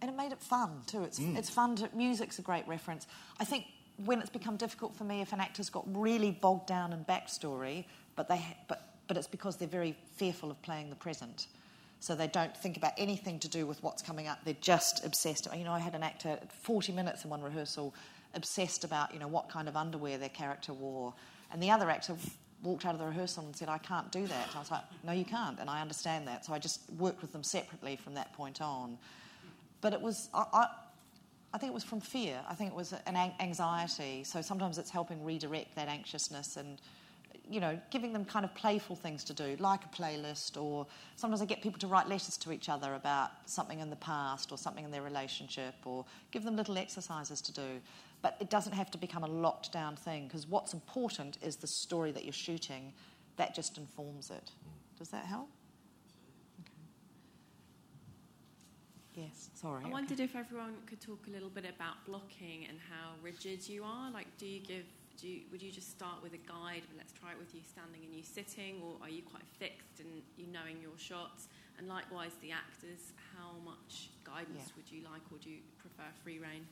[0.00, 1.02] And it made it fun too.
[1.02, 1.88] It's, it's fun to.
[1.94, 3.06] Music's a great reference.
[3.40, 3.64] I think
[4.04, 7.84] when it's become difficult for me if an actor's got really bogged down in backstory,
[8.14, 11.48] but they but but it's because they're very fearful of playing the present.
[12.00, 14.38] So they don't think about anything to do with what's coming up.
[14.44, 15.48] They're just obsessed.
[15.56, 17.92] You know, I had an actor 40 minutes in one rehearsal
[18.34, 21.14] obsessed about you know what kind of underwear their character wore,
[21.52, 22.16] and the other actor
[22.62, 25.12] walked out of the rehearsal and said, "I can't do that." I was like, "No,
[25.12, 26.44] you can't," and I understand that.
[26.44, 28.98] So I just worked with them separately from that point on.
[29.80, 30.66] But it was I, I,
[31.52, 32.40] I think it was from fear.
[32.48, 34.22] I think it was an- anxiety.
[34.24, 36.80] So sometimes it's helping redirect that anxiousness and,
[37.48, 41.40] you know, giving them kind of playful things to do, like a playlist, or sometimes
[41.40, 44.58] I get people to write letters to each other about something in the past or
[44.58, 47.80] something in their relationship, or give them little exercises to do.
[48.20, 51.68] But it doesn't have to become a locked down thing because what's important is the
[51.68, 52.92] story that you're shooting.
[53.36, 54.50] That just informs it.
[54.98, 55.48] Does that help?
[56.60, 56.72] Okay.
[59.14, 59.82] Yes, sorry.
[59.82, 59.92] I okay.
[59.92, 64.10] wondered if everyone could talk a little bit about blocking and how rigid you are.
[64.10, 64.84] Like, do you give,
[65.20, 66.82] do you, would you just start with a guide?
[66.96, 70.08] Let's try it with you standing and you sitting, or are you quite fixed and
[70.36, 71.46] you knowing your shots?
[71.78, 74.74] And likewise, the actors, how much guidance Yeah.
[74.76, 76.66] would you like, or do you prefer free reign?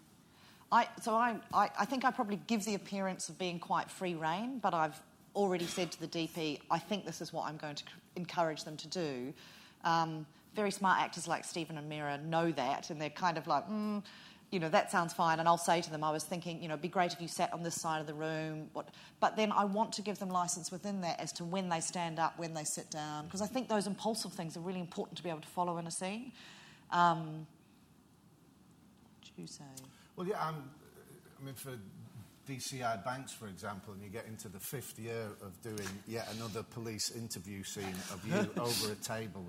[0.73, 4.15] I, so I, I, I think I probably give the appearance of being quite free
[4.15, 5.01] reign, but I've
[5.35, 7.85] already said to the DP, I think this is what I'm going to
[8.17, 9.35] encourage them to do.
[9.85, 13.69] Um, very smart actors like Stephen and Meera know that, and they're kind of like,
[13.69, 14.03] mm,
[14.51, 15.39] you know, that sounds fine.
[15.39, 17.29] And I'll say to them, I was thinking, you know, it'd be great if you
[17.29, 18.69] sat on this side of the room.
[18.73, 18.89] What,
[19.21, 22.19] but then I want to give them license within that as to when they stand
[22.19, 25.23] up, when they sit down, because I think those impulsive things are really important to
[25.23, 26.33] be able to follow in a scene.
[26.91, 27.47] Um,
[29.21, 29.65] what do you say?
[30.17, 30.55] Well, yeah, I'm,
[31.39, 31.73] I mean, for
[32.49, 36.63] DCI Banks, for example, and you get into the fifth year of doing yet another
[36.63, 39.45] police interview scene of you over a table,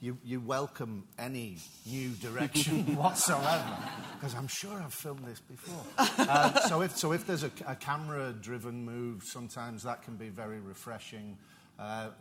[0.00, 3.78] you, you welcome any new direction whatsoever,
[4.18, 5.84] because I'm sure I've filmed this before.
[5.96, 10.58] Uh, so, if, so if there's a, a camera-driven move, sometimes that can be very
[10.58, 11.38] refreshing,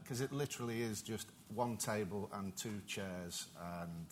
[0.04, 3.48] because it literally is just one table and two chairs,
[3.82, 4.06] and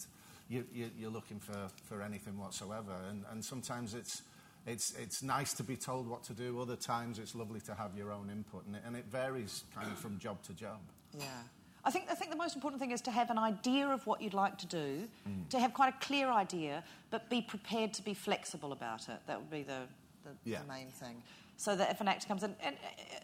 [0.49, 2.93] you're looking for, for anything whatsoever.
[3.09, 4.21] And, and sometimes it's,
[4.67, 6.59] it's, it's nice to be told what to do.
[6.59, 8.65] Other times it's lovely to have your own input.
[8.67, 10.79] And it, and it varies kind of from job to job.
[11.17, 11.25] Yeah.
[11.83, 14.19] I think, I think the most important thing is to have an idea of what
[14.21, 15.47] you'd like to do, Mm.
[15.49, 19.19] to have quite a clear idea, but be prepared to be flexible about it.
[19.27, 19.81] That would be the,
[20.23, 20.61] the, Yeah.
[20.61, 21.21] the main thing.
[21.57, 23.17] So that if an actor comes in, and uh,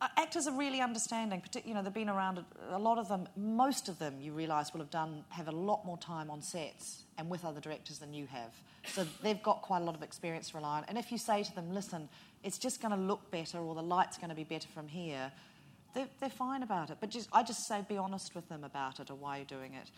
[0.00, 1.42] actors are really understanding.
[1.64, 2.44] You know, they've been around.
[2.70, 5.84] A lot of them, most of them, you realise will have done have a lot
[5.84, 8.52] more time on sets and with other directors than you have.
[8.92, 10.84] So they've got quite a lot of experience to rely on.
[10.88, 12.08] And if you say to them, "Listen,
[12.42, 15.32] it's just going to look better, or the light's going to be better from here,"
[15.96, 16.98] they're, they're fine about it.
[17.00, 19.74] But just, I just say, be honest with them about it or why you're doing
[19.74, 19.90] it.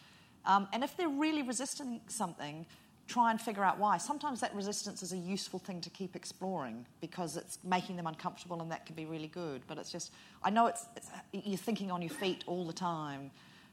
[0.46, 2.64] Um, and if they're really resisting something,
[3.09, 3.97] try and figure out why.
[3.97, 8.61] Sometimes that resistance is a useful thing to keep exploring because it's making them uncomfortable
[8.61, 9.63] and that can be really good.
[9.67, 10.13] But it's just,
[10.45, 13.31] I know it's, it's you're thinking on your feet all the time.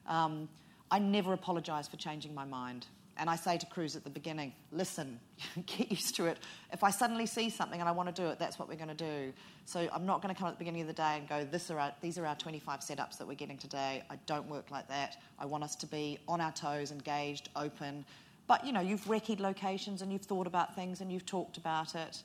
[0.08, 0.48] Um,
[0.90, 2.88] I never apologise for changing my mind.
[3.18, 5.20] And I say to crews at the beginning, listen,
[5.66, 6.38] get used to it.
[6.72, 8.90] If I suddenly see something and I want to do it, that's what we're going
[8.90, 9.34] to do.
[9.66, 11.72] So I'm not going to come at the beginning of the day and go, this
[11.72, 14.04] are our, these are our 25 setups that we're getting today.
[14.10, 15.18] I don't work like that.
[15.40, 18.06] I want us to be on our toes, engaged, open.
[18.48, 21.96] But, you know, you've recce'd locations and you've thought about things and you've talked about
[21.96, 22.22] it.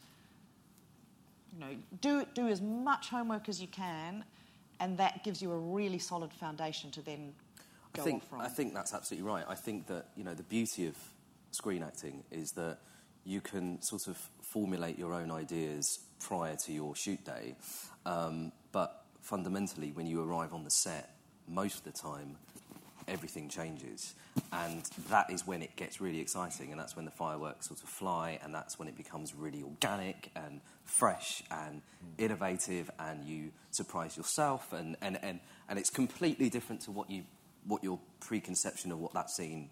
[1.52, 4.24] You know, do, do as much homework as you can
[4.80, 7.34] and that gives you a really solid foundation to then
[7.92, 8.40] go I think, from.
[8.40, 9.44] I think that's absolutely right.
[9.46, 10.96] I think that you know the beauty of
[11.52, 12.78] screen acting is that
[13.24, 17.54] you can sort of formulate your own ideas prior to your shoot day,
[18.06, 21.14] um, but fundamentally, when you arrive on the set,
[21.46, 22.36] most of the time,
[23.10, 24.14] everything changes,
[24.52, 27.88] and that is when it gets really exciting, and that's when the fireworks sort of
[27.88, 31.82] fly, and that's when it becomes really organic and fresh and
[32.18, 37.24] innovative, and you surprise yourself, and, and, and, and it's completely different to what you
[37.66, 39.68] what your preconception of what that scene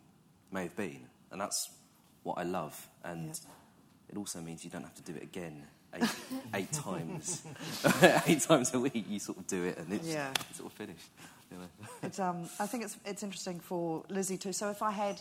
[0.52, 1.70] may have been, and that's
[2.24, 3.30] what I love, and
[4.10, 5.62] it also means you don't have to do it again.
[5.94, 6.04] Eight,
[6.54, 7.42] eight times,
[8.26, 9.06] eight times a week.
[9.08, 10.28] You sort of do it, and it's, Yeah.
[10.50, 11.08] it's sort of finished.
[11.50, 11.88] You know?
[12.02, 14.52] It's, um, I think it's, it's interesting for Lizzie too.
[14.52, 15.20] So if I had,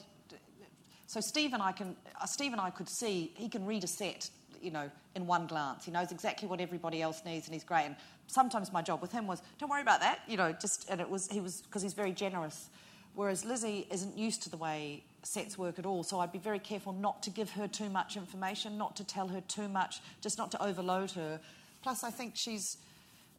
[1.07, 3.87] so Steve and I can, uh, Steve and I could see he can read a
[3.87, 4.29] set,
[4.61, 5.85] you know, in one glance.
[5.85, 7.85] He knows exactly what everybody else needs, and he's great.
[7.85, 7.95] And
[8.27, 11.09] sometimes my job with him was, don't worry about that, you know, just and it
[11.09, 12.69] was he was because he's very generous.
[13.15, 16.59] Whereas Lizzie isn't used to the way sets work at all, so I'd be very
[16.59, 20.37] careful not to give her too much information, not to tell her too much, just
[20.37, 21.39] not to overload her.
[21.81, 22.77] Plus, I think she's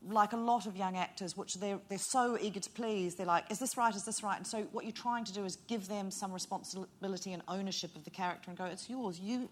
[0.07, 3.14] like a lot of young actors, which they're, they're so eager to please.
[3.14, 3.94] They're like, is this right?
[3.94, 4.36] Is this right?
[4.36, 8.05] And so, what you're trying to do is give them some responsibility and ownership of
[8.05, 9.18] the character and go, it's yours.
[9.18, 9.49] You,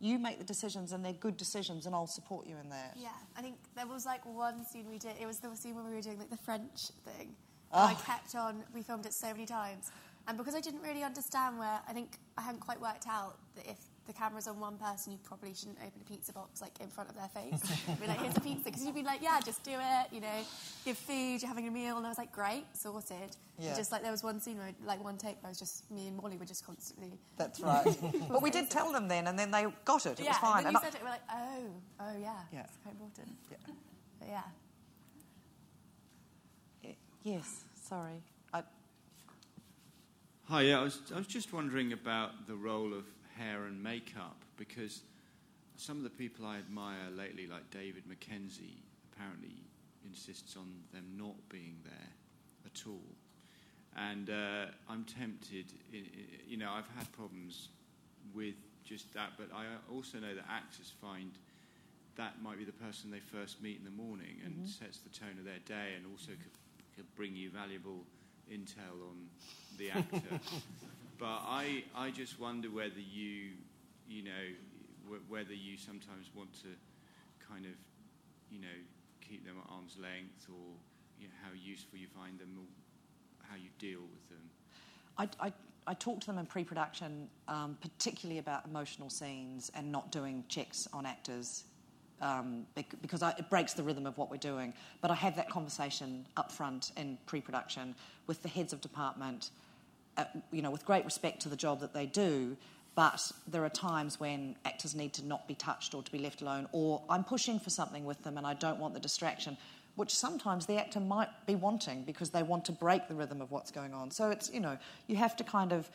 [0.00, 2.96] you make the decisions, and they're good decisions, and I'll support you in that.
[2.96, 5.12] Yeah, I think there was like one scene we did.
[5.20, 7.34] It was the scene when we were doing like the French thing.
[7.72, 7.86] Oh.
[7.86, 8.62] I kept on.
[8.74, 9.90] We filmed it so many times,
[10.28, 13.66] and because I didn't really understand where, I think I hadn't quite worked out that
[13.66, 16.88] if the camera's on one person, you probably shouldn't open a pizza box like in
[16.88, 17.60] front of their face.
[18.00, 20.06] be like, here's a pizza, because you'd be like, yeah, just do it.
[20.12, 20.40] You know,
[20.84, 23.36] give food, you're having a meal, and I was like, great, sorted.
[23.58, 23.68] Yeah.
[23.68, 25.90] And just like there was one scene where, like one take, where I was just
[25.90, 27.18] me and Molly were just constantly.
[27.36, 27.84] That's right.
[28.28, 30.20] but we did tell them then, and then they got it.
[30.20, 30.66] It yeah, was fine.
[30.66, 32.60] and then And you I- said it, we're like, oh, oh yeah, Yeah.
[32.64, 33.36] it's quite important.
[33.50, 33.56] Yeah.
[34.20, 34.42] But yeah.
[37.24, 38.22] yes, sorry.
[38.52, 38.62] I,
[40.48, 43.04] Hi, yeah, I was, I was just wondering about the role of
[43.38, 45.02] hair and makeup because
[45.76, 48.82] some of the people I admire lately, like David Mackenzie,
[49.12, 49.54] apparently
[50.04, 52.08] insists on them not being there
[52.64, 53.02] at all.
[53.96, 55.66] And uh, I'm tempted,
[56.46, 57.68] you know, I've had problems
[58.34, 61.30] with just that, but I also know that actors find
[62.16, 64.68] that might be the person they first meet in the morning and Mhm.
[64.68, 66.56] sets the tone of their day and also could,
[66.96, 68.04] could bring you valuable
[68.50, 69.28] intel on
[69.76, 70.40] the actor.
[71.18, 73.52] but I, I just wonder whether you,
[74.08, 74.46] you know,
[75.04, 76.68] w- whether you sometimes want to
[77.50, 77.72] kind of,
[78.50, 78.76] you know,
[79.20, 80.74] keep them at arm's length or
[81.18, 84.50] you know, how useful you find them or how you deal with them.
[85.18, 85.52] I, I,
[85.86, 90.88] I talk to them in pre-production, um, particularly about emotional scenes and not doing checks
[90.92, 91.64] on actors,
[92.20, 92.66] um,
[93.00, 94.74] because I, it breaks the rhythm of what we're doing.
[95.00, 97.94] But I have that conversation up front in pre-production
[98.26, 99.50] with the heads of department,
[100.16, 102.56] uh, you know, with great respect to the job that they do.
[102.94, 106.40] But there are times when actors need to not be touched or to be left
[106.40, 109.58] alone, or I'm pushing for something with them and I don't want the distraction,
[109.96, 113.50] which sometimes the actor might be wanting because they want to break the rhythm of
[113.50, 114.10] what's going on.
[114.10, 115.90] So it's, you know, you have to kind of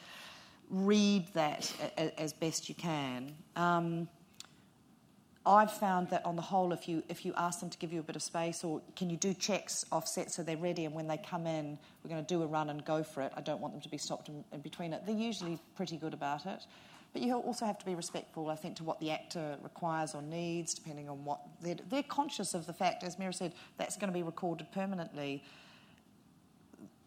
[0.70, 1.74] read that
[2.18, 3.34] as best you can.
[3.56, 4.08] Um,
[5.44, 8.00] I've found that on the whole, if you if you ask them to give you
[8.00, 11.08] a bit of space, or can you do checks offset so they're ready, and when
[11.08, 13.32] they come in, we're going to do a run and go for it.
[13.36, 15.02] I don't want them to be stopped in, in between it.
[15.06, 16.68] They're usually pretty good about it,
[17.12, 20.22] but you also have to be respectful, I think, to what the actor requires or
[20.22, 24.14] needs, depending on what they're, they're conscious of the fact, as Meera said, that's going
[24.14, 25.44] to be recorded permanently.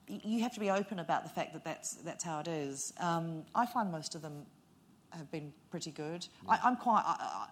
[0.09, 2.93] You have to be open about the fact that that's that's how it is.
[2.99, 4.45] Um, I find most of them
[5.17, 6.27] have been pretty good.
[6.49, 7.03] I, I'm quite.
[7.07, 7.47] I,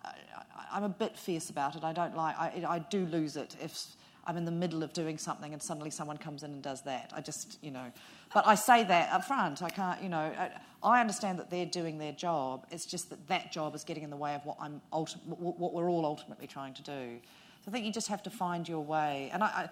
[0.72, 1.84] I'm a bit fierce about it.
[1.84, 2.36] I don't like.
[2.38, 3.78] I, I do lose it if
[4.26, 7.12] I'm in the middle of doing something and suddenly someone comes in and does that.
[7.14, 7.92] I just, you know.
[8.32, 9.62] But I say that up front.
[9.62, 10.32] I can't, you know.
[10.38, 10.50] I,
[10.82, 12.66] I understand that they're doing their job.
[12.70, 15.72] It's just that that job is getting in the way of what I'm ulti- what
[15.74, 17.18] we're all ultimately trying to do.
[17.64, 19.30] So I think you just have to find your way.
[19.32, 19.46] And I.
[19.46, 19.70] I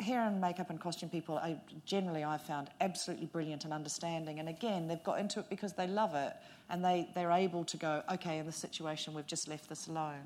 [0.00, 4.38] hair and makeup and costume people I, generally I've found absolutely brilliant and understanding.
[4.40, 6.32] And again they've got into it because they love it
[6.70, 10.24] and they, they're able to go okay in this situation we've just left this alone.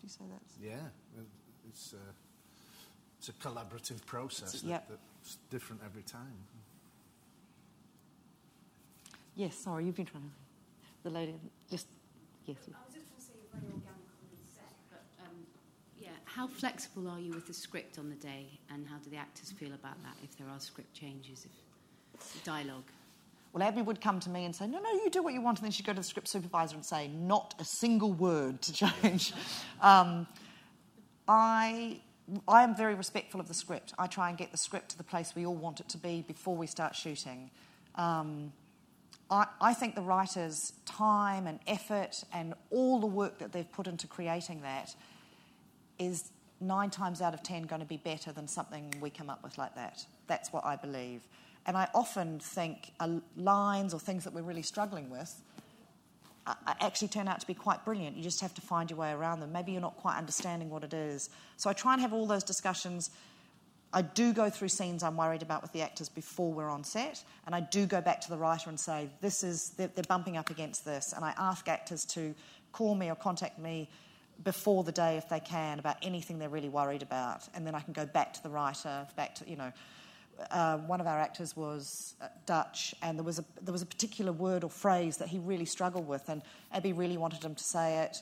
[0.00, 0.42] Do you say that?
[0.62, 0.74] Yeah,
[1.68, 1.96] it's a,
[3.18, 4.90] it's a collaborative process that, Yep.
[5.22, 6.36] that's different every time.
[9.36, 10.30] yes sorry you've been trying to
[11.04, 11.34] the lady
[11.70, 11.86] just
[12.46, 15.36] yes I was just going to say you're very organic on the set, but um,
[16.00, 19.16] yeah, how flexible are you with the script on the day, and how do the
[19.16, 21.46] actors feel about that if there are script changes,
[22.14, 22.84] if dialogue?
[23.54, 25.58] Well, Abi would come to me and say, No, no, you do what you want.
[25.58, 28.72] And then she'd go to the script supervisor and say, Not a single word to
[28.74, 29.32] change.
[29.80, 30.26] um,
[31.26, 32.00] I,
[32.46, 33.94] I am very respectful of the script.
[33.98, 36.20] I try and get the script to the place we all want it to be
[36.20, 37.50] before we start shooting.
[37.94, 38.52] Um,
[39.30, 43.86] I, I think the writers' time and effort and all the work that they've put
[43.86, 44.94] into creating that
[45.98, 46.30] is
[46.60, 49.58] nine times out of ten going to be better than something we come up with
[49.58, 50.04] like that.
[50.26, 51.22] That's what I believe.
[51.66, 55.34] And I often think uh, lines or things that we're really struggling with
[56.46, 58.16] uh, uh, actually turn out to be quite brilliant.
[58.16, 59.52] You just have to find your way around them.
[59.52, 61.28] Maybe you're not quite understanding what it is.
[61.56, 63.10] So I try and have all those discussions.
[63.92, 67.24] I do go through scenes I'm worried about with the actors before we're on set,
[67.46, 70.36] and I do go back to the writer and say, "This is they're, they're bumping
[70.36, 72.34] up against this," and I ask actors to
[72.72, 73.88] call me or contact me
[74.42, 77.80] before the day if they can about anything they're really worried about, and then I
[77.80, 79.72] can go back to the writer, back to you know.
[80.50, 83.86] Uh, one of our actors was uh, Dutch, and there was a there was a
[83.86, 86.42] particular word or phrase that he really struggled with, and
[86.74, 88.18] Abi really wanted him to say it,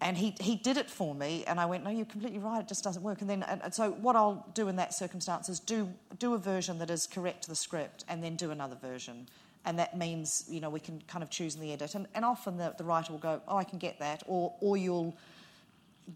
[0.00, 2.68] and he he did it for me, and I went, no, you're completely right, it
[2.68, 3.22] just doesn't work.
[3.22, 6.38] And then and, and so what I'll do in that circumstance is do do a
[6.38, 9.26] version that is correct to the script, and then do another version,
[9.68, 12.24] and that means you know we can kind of choose in the edit, and, and
[12.24, 15.14] often the, the writer will go, oh, I can get that, or or you'll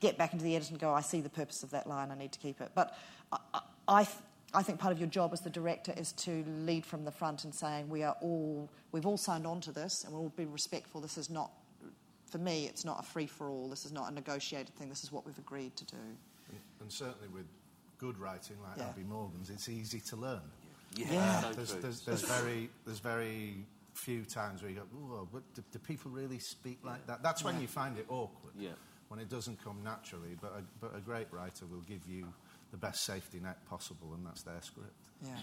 [0.01, 2.17] get back into the edit and go, I see the purpose of that line, I
[2.17, 2.71] need to keep it.
[2.75, 2.97] But
[3.31, 4.17] I, I, I th-
[4.55, 7.45] I think part of your job as the director is to lead from the front
[7.45, 10.45] and saying we are all we've all signed on to this and we'll all be
[10.47, 11.01] respectful.
[11.01, 11.51] This is not
[12.31, 12.67] for me.
[12.67, 13.69] It's not a free for all.
[13.69, 14.89] This is not a negotiated thing.
[14.89, 15.97] This is what we've agreed to do.
[16.49, 17.47] And, and certainly with
[17.99, 18.89] good writing like Yeah.
[18.89, 20.41] Abi Morgan's, it's easy to learn.
[20.97, 21.41] Yeah, Yeah.
[21.41, 23.65] so there's, there's, there's very there's very
[23.95, 24.83] few times where you go,
[25.13, 27.23] oh, but do, do people really speak like that?
[27.23, 27.61] That's when Yeah.
[27.63, 28.55] you find it awkward.
[28.59, 28.71] Yeah.
[29.09, 32.27] When it doesn't come naturally, but a, but a great writer will give you
[32.71, 34.95] the best safety net possible, and that's their script.
[35.23, 35.37] Yeah.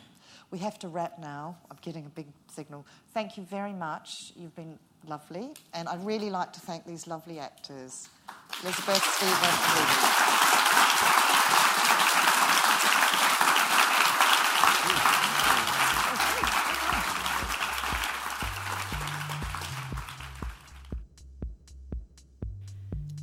[0.49, 1.55] We have to wrap now.
[1.69, 2.85] I'm getting a big signal.
[3.13, 4.33] Thank you very much.
[4.35, 5.53] You've been lovely.
[5.73, 8.09] And I'd really like to thank these lovely actors
[8.63, 9.55] Elizabeth, Stephen,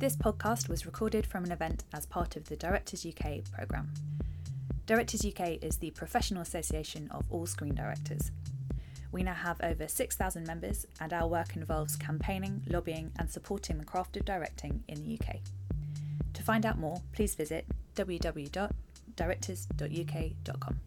[0.07, 3.91] This podcast was recorded from an event as part of the Directors UK programme.
[4.85, 8.31] Directors UK is the professional association of all screen directors.
[9.11, 13.83] We now have over 6,000 members, and our work involves campaigning, lobbying, and supporting the
[13.83, 15.41] craft of directing in the UK.
[16.35, 17.65] To find out more, please visit
[17.97, 20.79] www.directors.uk.com.